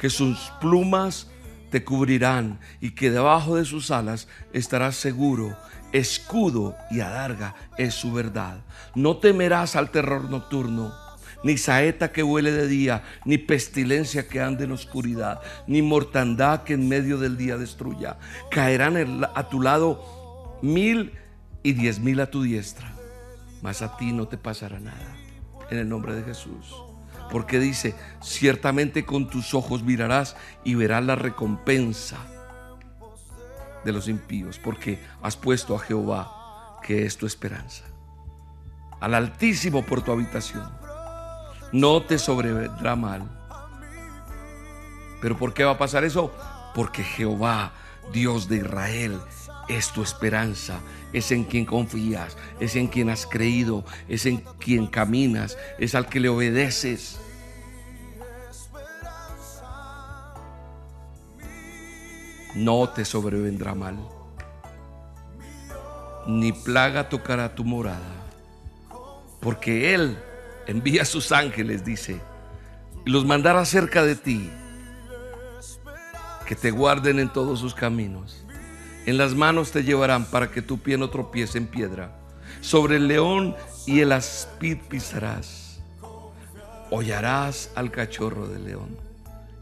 [0.00, 1.28] que sus plumas
[1.70, 5.56] te cubrirán y que debajo de sus alas estarás seguro.
[5.92, 8.64] Escudo y adarga es su verdad.
[8.96, 10.92] No temerás al terror nocturno,
[11.46, 16.74] ni saeta que huele de día, ni pestilencia que ande en oscuridad, ni mortandad que
[16.74, 18.18] en medio del día destruya.
[18.50, 21.12] Caerán a tu lado mil
[21.62, 22.92] y diez mil a tu diestra,
[23.62, 25.16] mas a ti no te pasará nada.
[25.70, 26.74] En el nombre de Jesús.
[27.30, 32.18] Porque dice, ciertamente con tus ojos mirarás y verás la recompensa
[33.84, 37.84] de los impíos, porque has puesto a Jehová, que es tu esperanza,
[39.00, 40.85] al Altísimo por tu habitación.
[41.76, 43.28] No te sobrevendrá mal.
[45.20, 46.32] ¿Pero por qué va a pasar eso?
[46.74, 47.74] Porque Jehová,
[48.14, 49.20] Dios de Israel,
[49.68, 50.80] es tu esperanza,
[51.12, 56.08] es en quien confías, es en quien has creído, es en quien caminas, es al
[56.08, 57.20] que le obedeces.
[62.54, 63.98] No te sobrevendrá mal,
[66.26, 68.30] ni plaga tocará tu morada,
[69.42, 70.16] porque Él
[70.66, 72.20] envía a sus ángeles, dice,
[73.04, 74.50] y los mandará cerca de ti,
[76.46, 78.44] que te guarden en todos sus caminos.
[79.06, 82.16] En las manos te llevarán para que tu pie no tropiece en piedra.
[82.60, 83.54] Sobre el león
[83.86, 85.80] y el aspid pisarás.
[86.90, 88.96] Hollarás al cachorro del león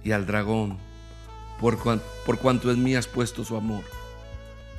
[0.03, 0.79] y al dragón,
[1.59, 1.79] por,
[2.27, 3.83] por cuanto en mí has puesto su amor.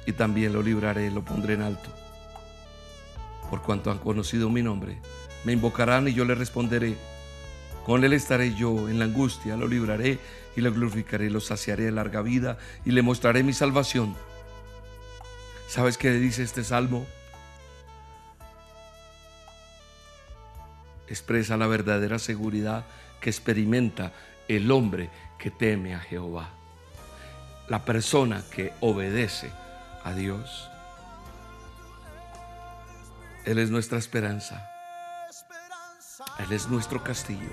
[0.05, 1.89] Y también lo libraré, lo pondré en alto.
[3.49, 4.99] Por cuanto han conocido mi nombre,
[5.45, 6.97] me invocarán y yo le responderé.
[7.85, 10.17] Con él estaré yo en la angustia, lo libraré
[10.55, 14.15] y lo glorificaré, lo saciaré de larga vida y le mostraré mi salvación.
[15.67, 17.05] ¿Sabes qué dice este salmo?
[21.07, 22.85] Expresa la verdadera seguridad
[23.21, 24.13] que experimenta
[24.47, 26.49] el hombre que teme a Jehová.
[27.67, 29.51] La persona que obedece
[30.03, 30.69] a Dios.
[33.43, 34.74] Él es nuestra esperanza.
[36.39, 37.49] Él es nuestro castillo.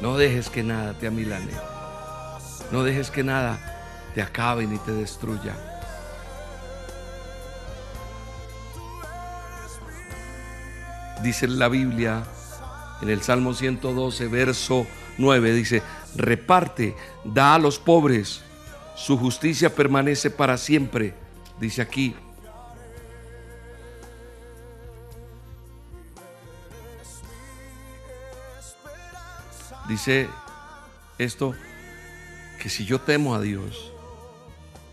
[0.00, 1.52] No dejes que nada te amilane.
[2.70, 3.58] No dejes que nada
[4.14, 5.54] te acabe ni te destruya.
[11.22, 12.24] Dice la Biblia
[13.00, 14.86] en el Salmo 112, verso
[15.18, 15.82] 9, dice,
[16.16, 18.42] reparte, da a los pobres,
[18.96, 21.14] su justicia permanece para siempre.
[21.60, 22.16] Dice aquí,
[29.92, 30.28] dice
[31.18, 31.54] esto,
[32.58, 33.92] que si yo temo a Dios,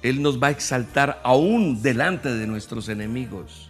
[0.01, 3.69] Él nos va a exaltar aún delante de nuestros enemigos.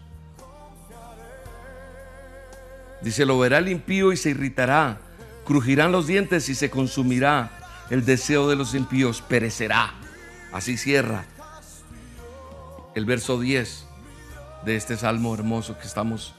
[3.01, 4.97] Dice, lo verá el impío y se irritará,
[5.45, 7.51] crujirán los dientes y se consumirá,
[7.89, 9.93] el deseo de los impíos perecerá.
[10.51, 11.25] Así cierra
[12.95, 13.85] el verso 10
[14.65, 16.33] de este salmo hermoso que estamos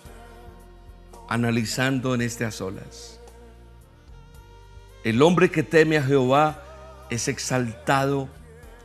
[1.28, 3.19] analizando en este a solas.
[5.02, 6.62] El hombre que teme a Jehová
[7.08, 8.28] es exaltado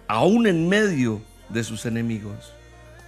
[0.08, 2.54] aún en medio de sus enemigos.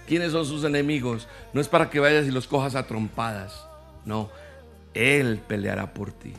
[0.06, 1.26] ¿Quiénes son sus enemigos?
[1.52, 3.66] No es para que vayas y los cojas a trompadas.
[4.04, 4.30] No,
[4.94, 6.34] Él peleará por ti.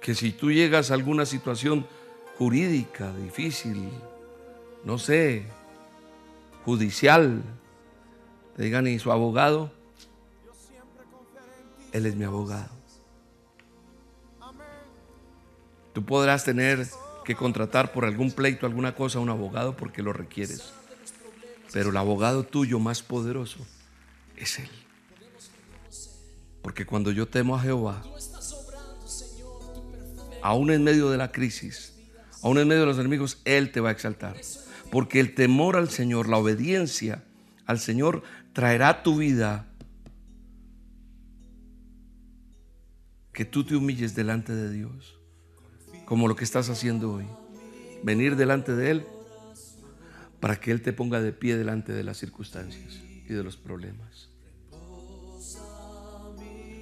[0.00, 1.86] Que si tú llegas a alguna situación
[2.36, 3.88] jurídica difícil,
[4.84, 5.44] no sé,
[6.64, 7.42] judicial,
[8.56, 9.70] te digan y su abogado,
[11.92, 12.70] él es mi abogado.
[15.92, 16.88] Tú podrás tener
[17.24, 20.72] que contratar por algún pleito, alguna cosa, un abogado porque lo requieres.
[21.72, 23.58] Pero el abogado tuyo más poderoso
[24.36, 24.68] es Él.
[26.62, 28.02] Porque cuando yo temo a Jehová,
[30.42, 31.94] aún en medio de la crisis,
[32.42, 34.36] aún en medio de los enemigos, Él te va a exaltar.
[34.90, 37.24] Porque el temor al Señor, la obediencia
[37.66, 38.22] al Señor
[38.52, 39.71] traerá a tu vida
[43.32, 45.18] que tú te humilles delante de Dios,
[46.04, 47.26] como lo que estás haciendo hoy.
[48.02, 49.06] Venir delante de Él,
[50.40, 54.28] para que Él te ponga de pie delante de las circunstancias y de los problemas.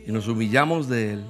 [0.07, 1.25] Y nos humillamos de Él.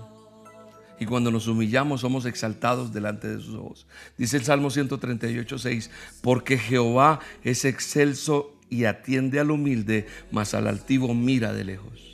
[0.99, 3.87] Y cuando nos humillamos somos exaltados delante de sus ojos.
[4.19, 5.91] Dice el Salmo 138, 6,
[6.21, 12.10] porque Jehová es excelso y atiende al humilde, mas al altivo mira de lejos.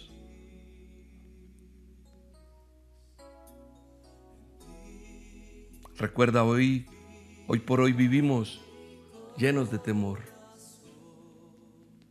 [5.99, 6.85] Recuerda hoy,
[7.47, 8.61] hoy por hoy vivimos
[9.39, 10.21] llenos de temor.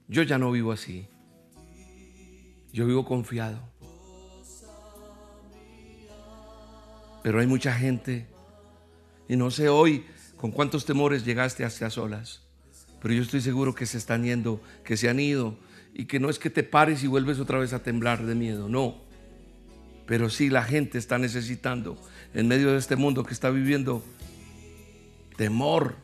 [0.08, 1.08] Yo ya no vivo así.
[2.74, 3.60] Yo vivo confiado.
[7.22, 8.28] Pero hay mucha gente,
[9.28, 10.06] y no sé hoy
[10.36, 12.44] con cuántos temores llegaste hasta solas,
[13.02, 15.58] pero yo estoy seguro que se están yendo, que se han ido,
[15.94, 18.68] y que no es que te pares y vuelves otra vez a temblar de miedo,
[18.68, 19.05] no.
[20.06, 21.98] Pero sí la gente está necesitando,
[22.34, 24.04] en medio de este mundo que está viviendo,
[25.36, 25.96] temor,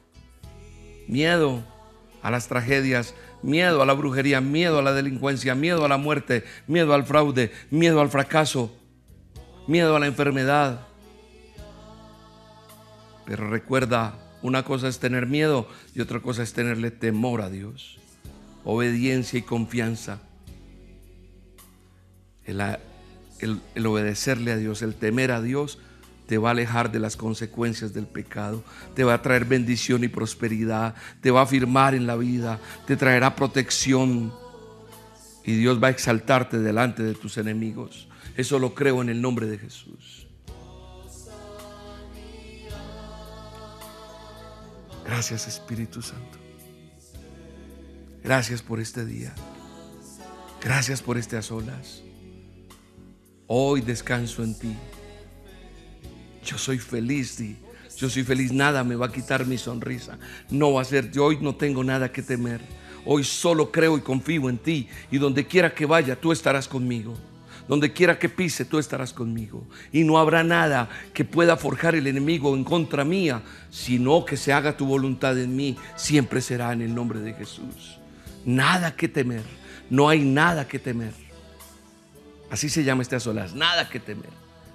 [1.08, 1.64] miedo
[2.22, 6.44] a las tragedias, miedo a la brujería, miedo a la delincuencia, miedo a la muerte,
[6.68, 8.76] miedo al fraude, miedo al fracaso,
[9.68, 10.88] miedo a la enfermedad.
[13.26, 18.00] Pero recuerda, una cosa es tener miedo y otra cosa es tenerle temor a Dios,
[18.64, 20.22] obediencia y confianza.
[23.42, 25.80] El obedecerle a Dios, el temer a Dios,
[26.32, 28.64] te va a alejar de las consecuencias del pecado,
[28.96, 32.96] te va a traer bendición y prosperidad, te va a afirmar en la vida, te
[32.96, 34.34] traerá protección
[35.44, 38.08] y Dios va a exaltarte delante de tus enemigos.
[38.38, 40.26] Eso lo creo en el nombre de Jesús.
[45.06, 46.40] Gracias Espíritu Santo.
[48.24, 49.36] Gracias por este día.
[50.64, 52.04] Gracias por a solas.
[53.54, 54.74] Hoy descanso en ti.
[56.42, 57.58] Yo soy feliz, y
[57.98, 60.18] Yo soy feliz, nada me va a quitar mi sonrisa.
[60.50, 62.62] No va a ser, yo hoy no tengo nada que temer.
[63.04, 64.88] Hoy solo creo y confío en ti.
[65.12, 67.14] Y donde quiera que vaya, tú estarás conmigo.
[67.68, 69.68] Donde quiera que pise, tú estarás conmigo.
[69.92, 74.54] Y no habrá nada que pueda forjar el enemigo en contra mía, sino que se
[74.54, 75.76] haga tu voluntad en mí.
[75.98, 78.00] Siempre será en el nombre de Jesús.
[78.46, 79.44] Nada que temer.
[79.90, 81.31] No hay nada que temer.
[82.52, 83.56] Así se llama este a solas.
[83.56, 84.30] Nada que temer.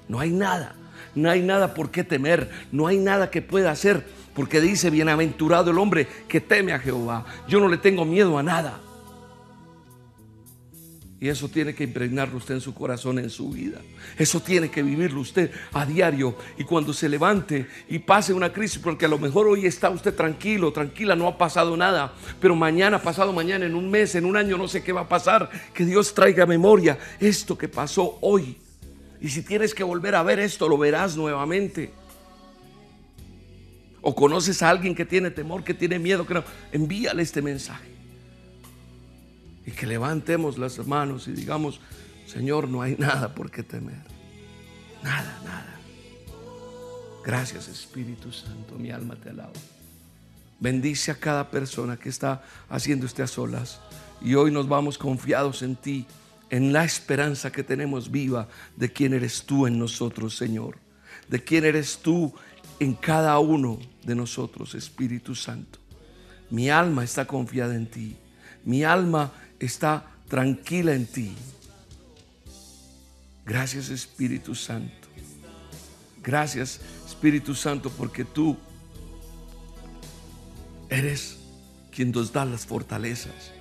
[0.09, 0.75] No hay nada.
[1.15, 5.71] No hay nada por qué temer, no hay nada que pueda hacer, porque dice, bienaventurado
[5.71, 7.25] el hombre que teme a Jehová.
[7.49, 8.81] Yo no le tengo miedo a nada.
[11.19, 13.81] Y eso tiene que impregnarlo usted en su corazón, en su vida.
[14.19, 16.37] Eso tiene que vivirlo usted a diario.
[16.59, 20.15] Y cuando se levante y pase una crisis, porque a lo mejor hoy está usted
[20.15, 22.13] tranquilo, tranquila, no ha pasado nada.
[22.39, 25.09] Pero mañana, pasado mañana, en un mes, en un año, no sé qué va a
[25.09, 25.49] pasar.
[25.73, 28.59] Que Dios traiga memoria esto que pasó hoy
[29.21, 31.91] y si tienes que volver a ver esto, lo verás nuevamente.
[34.01, 37.96] O conoces a alguien que tiene temor, que tiene miedo, que no, envíale este mensaje.
[39.67, 41.81] Y que levantemos las manos y digamos,
[42.27, 44.03] Señor, no hay nada por qué temer.
[45.03, 45.77] Nada, nada.
[47.25, 49.53] Gracias Espíritu Santo, mi alma te alaba.
[50.61, 53.81] Bendice a cada persona que está haciendo este a solas.
[54.23, 56.07] Y hoy nos vamos confiados en ti
[56.51, 60.79] en la esperanza que tenemos viva de quién eres tú en nosotros, Señor,
[61.29, 62.33] de quién eres tú
[62.79, 65.79] en cada uno de nosotros, Espíritu Santo.
[66.51, 68.17] Mi alma está confiada en ti,
[68.65, 71.35] mi alma está tranquila en ti.
[73.45, 75.09] Gracias Espíritu Santo.
[76.23, 78.57] Gracias Espíritu Santo porque tú
[80.89, 81.39] eres
[81.95, 83.53] quien nos da las fortalezas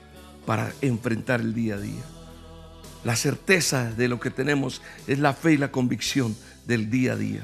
[0.45, 2.03] para enfrentar el día a día.
[3.03, 6.35] La certeza de lo que tenemos es la fe y la convicción
[6.65, 7.43] del día a día.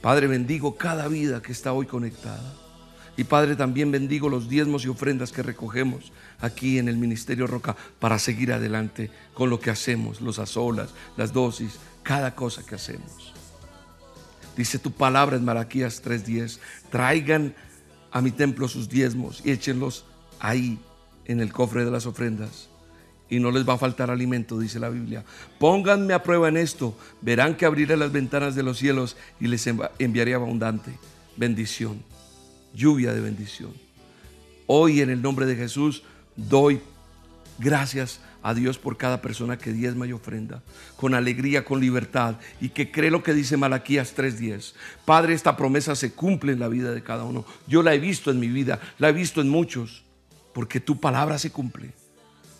[0.00, 2.61] Padre, bendigo cada vida que está hoy conectada.
[3.16, 7.76] Y Padre, también bendigo los diezmos y ofrendas que recogemos aquí en el Ministerio Roca
[7.98, 13.34] para seguir adelante con lo que hacemos, los azolas, las dosis, cada cosa que hacemos.
[14.56, 16.58] Dice tu palabra en Malaquías 3:10,
[16.90, 17.54] traigan
[18.10, 20.04] a mi templo sus diezmos y échenlos
[20.40, 20.78] ahí
[21.26, 22.68] en el cofre de las ofrendas
[23.28, 25.24] y no les va a faltar alimento, dice la Biblia.
[25.58, 29.66] Pónganme a prueba en esto, verán que abriré las ventanas de los cielos y les
[29.98, 30.98] enviaré abundante
[31.36, 32.02] bendición,
[32.74, 33.72] lluvia de bendición.
[34.66, 36.02] Hoy en el nombre de Jesús
[36.36, 36.80] doy
[37.58, 40.62] gracias a Dios por cada persona que diezma y ofrenda,
[40.96, 44.74] con alegría, con libertad y que cree lo que dice Malaquías 3:10.
[45.04, 47.44] Padre, esta promesa se cumple en la vida de cada uno.
[47.66, 50.02] Yo la he visto en mi vida, la he visto en muchos,
[50.52, 51.90] porque tu palabra se cumple.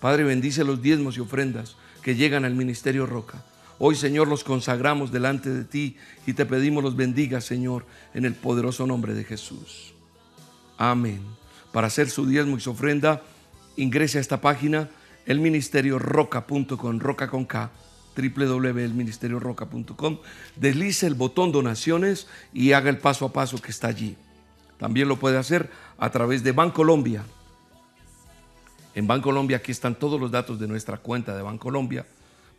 [0.01, 3.45] Padre, bendice los diezmos y ofrendas que llegan al ministerio Roca.
[3.79, 5.97] Hoy, Señor, los consagramos delante de ti
[6.27, 7.85] y te pedimos los bendiga, Señor,
[8.15, 9.92] en el poderoso nombre de Jesús.
[10.77, 11.23] Amén.
[11.73, 13.23] para hacer su diezmo y su ofrenda,
[13.77, 14.91] ingrese a esta página,
[15.25, 17.71] elministerioroca.com, roca con K,
[18.15, 20.19] www.elministerioroca.com,
[20.57, 24.17] deslice el botón donaciones y haga el paso a paso que está allí.
[24.79, 27.25] También lo puede hacer a través de Bancolombia.
[28.95, 32.07] En Bancolombia aquí están todos los datos de nuestra cuenta de Bancolombia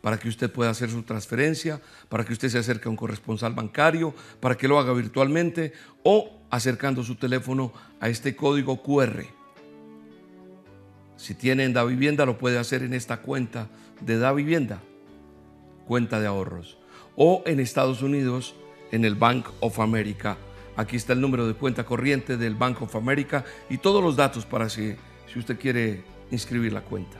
[0.00, 3.54] para que usted pueda hacer su transferencia, para que usted se acerque a un corresponsal
[3.54, 9.24] bancario, para que lo haga virtualmente o acercando su teléfono a este código QR.
[11.16, 13.66] Si tiene en Da Vivienda, lo puede hacer en esta cuenta
[14.00, 14.80] de Da Vivienda,
[15.88, 16.78] cuenta de ahorros.
[17.16, 18.54] O en Estados Unidos,
[18.92, 20.36] en el Bank of America.
[20.76, 24.46] Aquí está el número de cuenta corriente del Bank of America y todos los datos
[24.46, 24.94] para si,
[25.32, 27.16] si usted quiere inscribir la cuenta.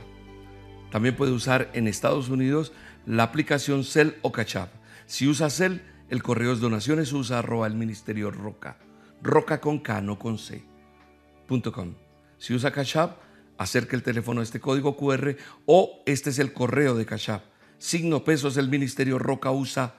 [0.91, 2.71] También puede usar en Estados Unidos
[3.05, 4.69] la aplicación Cell o Cachap.
[5.07, 5.79] Si usa Cell,
[6.09, 8.77] el correo es donaciones, usa arroba el ministerio Roca.
[9.25, 10.63] Roca con K, no con C.
[12.37, 13.17] Si usa Cachap,
[13.57, 17.43] acerca el teléfono a este código QR o este es el correo de Cachap.
[17.79, 19.95] Signo pesos el ministerio Roca usa,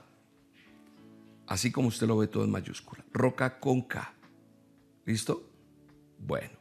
[1.49, 3.05] así como usted lo ve todo en mayúscula.
[3.13, 4.15] Roca con K.
[5.05, 5.51] ¿Listo?
[6.19, 6.57] Bueno.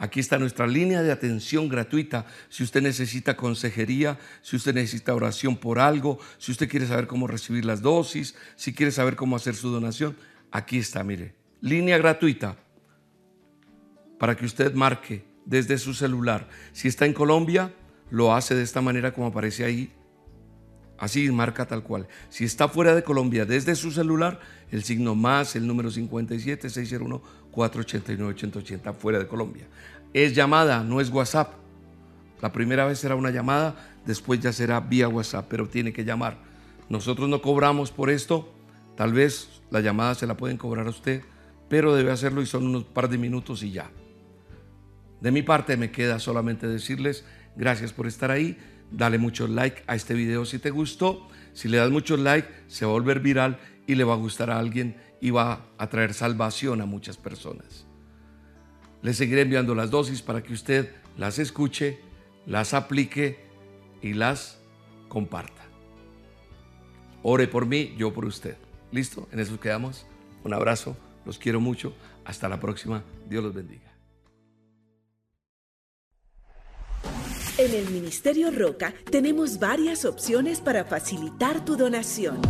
[0.00, 2.26] Aquí está nuestra línea de atención gratuita.
[2.48, 7.28] Si usted necesita consejería, si usted necesita oración por algo, si usted quiere saber cómo
[7.28, 10.16] recibir las dosis, si quiere saber cómo hacer su donación,
[10.52, 11.37] aquí está, mire.
[11.60, 12.56] Línea gratuita
[14.18, 16.48] para que usted marque desde su celular.
[16.72, 17.72] Si está en Colombia,
[18.10, 19.92] lo hace de esta manera como aparece ahí.
[20.98, 22.08] Así marca tal cual.
[22.28, 24.40] Si está fuera de Colombia desde su celular,
[24.70, 29.66] el signo más, el número 57 601 489 8080 fuera de Colombia.
[30.12, 31.52] Es llamada, no es WhatsApp.
[32.42, 36.36] La primera vez será una llamada, después ya será vía WhatsApp, pero tiene que llamar.
[36.88, 38.52] Nosotros no cobramos por esto.
[38.96, 41.22] Tal vez la llamada se la pueden cobrar a usted,
[41.68, 43.90] pero debe hacerlo y son unos par de minutos y ya.
[45.20, 47.24] De mi parte me queda solamente decirles
[47.56, 48.58] gracias por estar ahí.
[48.90, 51.28] Dale mucho like a este video si te gustó.
[51.52, 54.50] Si le das mucho like, se va a volver viral y le va a gustar
[54.50, 57.86] a alguien y va a traer salvación a muchas personas.
[59.02, 61.98] Le seguiré enviando las dosis para que usted las escuche,
[62.46, 63.38] las aplique
[64.02, 64.60] y las
[65.08, 65.62] comparta.
[67.22, 68.56] Ore por mí, yo por usted.
[68.92, 69.28] ¿Listo?
[69.32, 70.06] En eso quedamos.
[70.44, 70.96] Un abrazo,
[71.28, 71.92] los quiero mucho.
[72.24, 73.04] Hasta la próxima.
[73.28, 73.82] Dios los bendiga.
[77.58, 82.40] En el Ministerio Roca tenemos varias opciones para facilitar tu donación.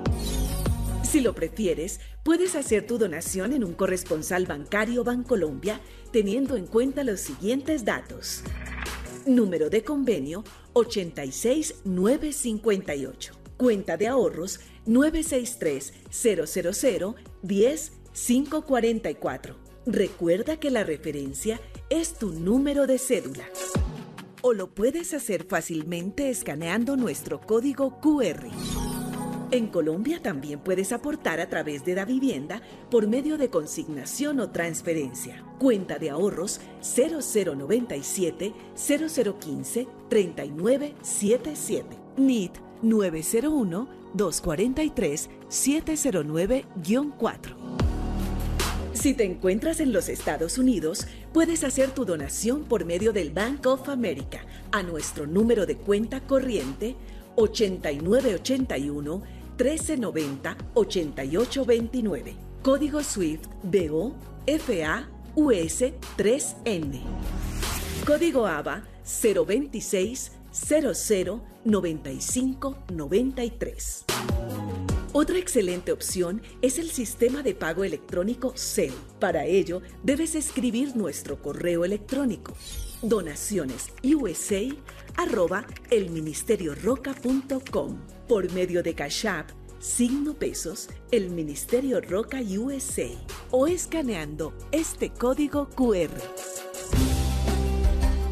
[1.11, 5.81] Si lo prefieres, puedes hacer tu donación en un corresponsal bancario Bancolombia
[6.13, 8.43] teniendo en cuenta los siguientes datos.
[9.25, 13.33] Número de convenio 86958.
[13.57, 19.57] Cuenta de ahorros 963 000 10 544.
[19.85, 21.59] Recuerda que la referencia
[21.89, 23.49] es tu número de cédula.
[24.43, 28.47] O lo puedes hacer fácilmente escaneando nuestro código QR.
[29.51, 34.49] En Colombia también puedes aportar a través de la vivienda por medio de consignación o
[34.49, 35.43] transferencia.
[35.59, 41.97] Cuenta de ahorros 0097 0015 3977.
[42.15, 47.55] NIT 901 243 709-4.
[48.93, 53.67] Si te encuentras en los Estados Unidos, puedes hacer tu donación por medio del Bank
[53.67, 56.95] of America a nuestro número de cuenta corriente
[57.35, 62.35] 8981 1390 8829.
[62.63, 64.13] Código SWIFT BO
[64.45, 65.83] FA US
[66.17, 67.01] 3N.
[68.05, 74.05] Código ABA 026 00 95 93.
[75.13, 78.93] Otra excelente opción es el sistema de pago electrónico CEL.
[79.19, 82.55] Para ello, debes escribir nuestro correo electrónico
[83.01, 84.55] donacionesusa
[85.17, 87.97] arroba elministerioroca.com
[88.29, 89.49] por medio de Cash App,
[89.79, 93.09] signo pesos, el Ministerio Roca USA
[93.49, 96.21] o escaneando este código QR.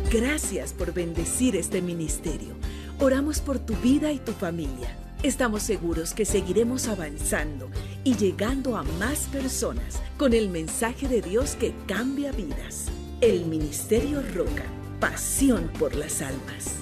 [0.10, 2.56] Gracias por bendecir este ministerio.
[3.00, 5.09] Oramos por tu vida y tu familia.
[5.22, 7.70] Estamos seguros que seguiremos avanzando
[8.06, 12.90] y llegando a más personas con el mensaje de Dios que cambia vidas.
[13.20, 14.64] El Ministerio Roca,
[15.02, 16.78] pasión por las almas.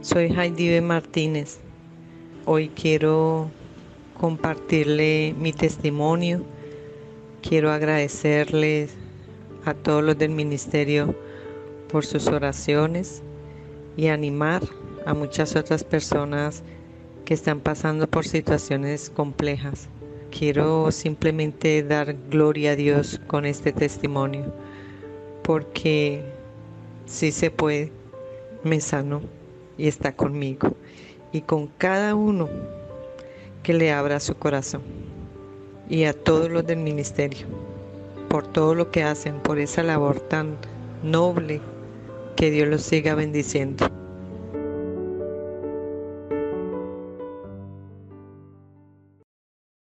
[0.00, 1.58] Soy Heidi Martínez.
[2.44, 3.50] Hoy quiero
[4.16, 6.44] compartirle mi testimonio.
[7.48, 8.92] Quiero agradecerles
[9.66, 11.14] a todos los del ministerio
[11.88, 13.22] por sus oraciones
[13.96, 14.62] y animar
[15.04, 16.64] a muchas otras personas
[17.24, 19.88] que están pasando por situaciones complejas.
[20.36, 24.52] Quiero simplemente dar gloria a Dios con este testimonio,
[25.44, 26.24] porque
[27.04, 27.92] si se puede,
[28.64, 29.20] me sanó
[29.78, 30.74] y está conmigo
[31.30, 32.48] y con cada uno
[33.62, 35.15] que le abra su corazón
[35.88, 37.46] y a todos los del ministerio
[38.28, 40.56] por todo lo que hacen, por esa labor tan
[41.02, 41.60] noble,
[42.36, 43.88] que Dios los siga bendiciendo.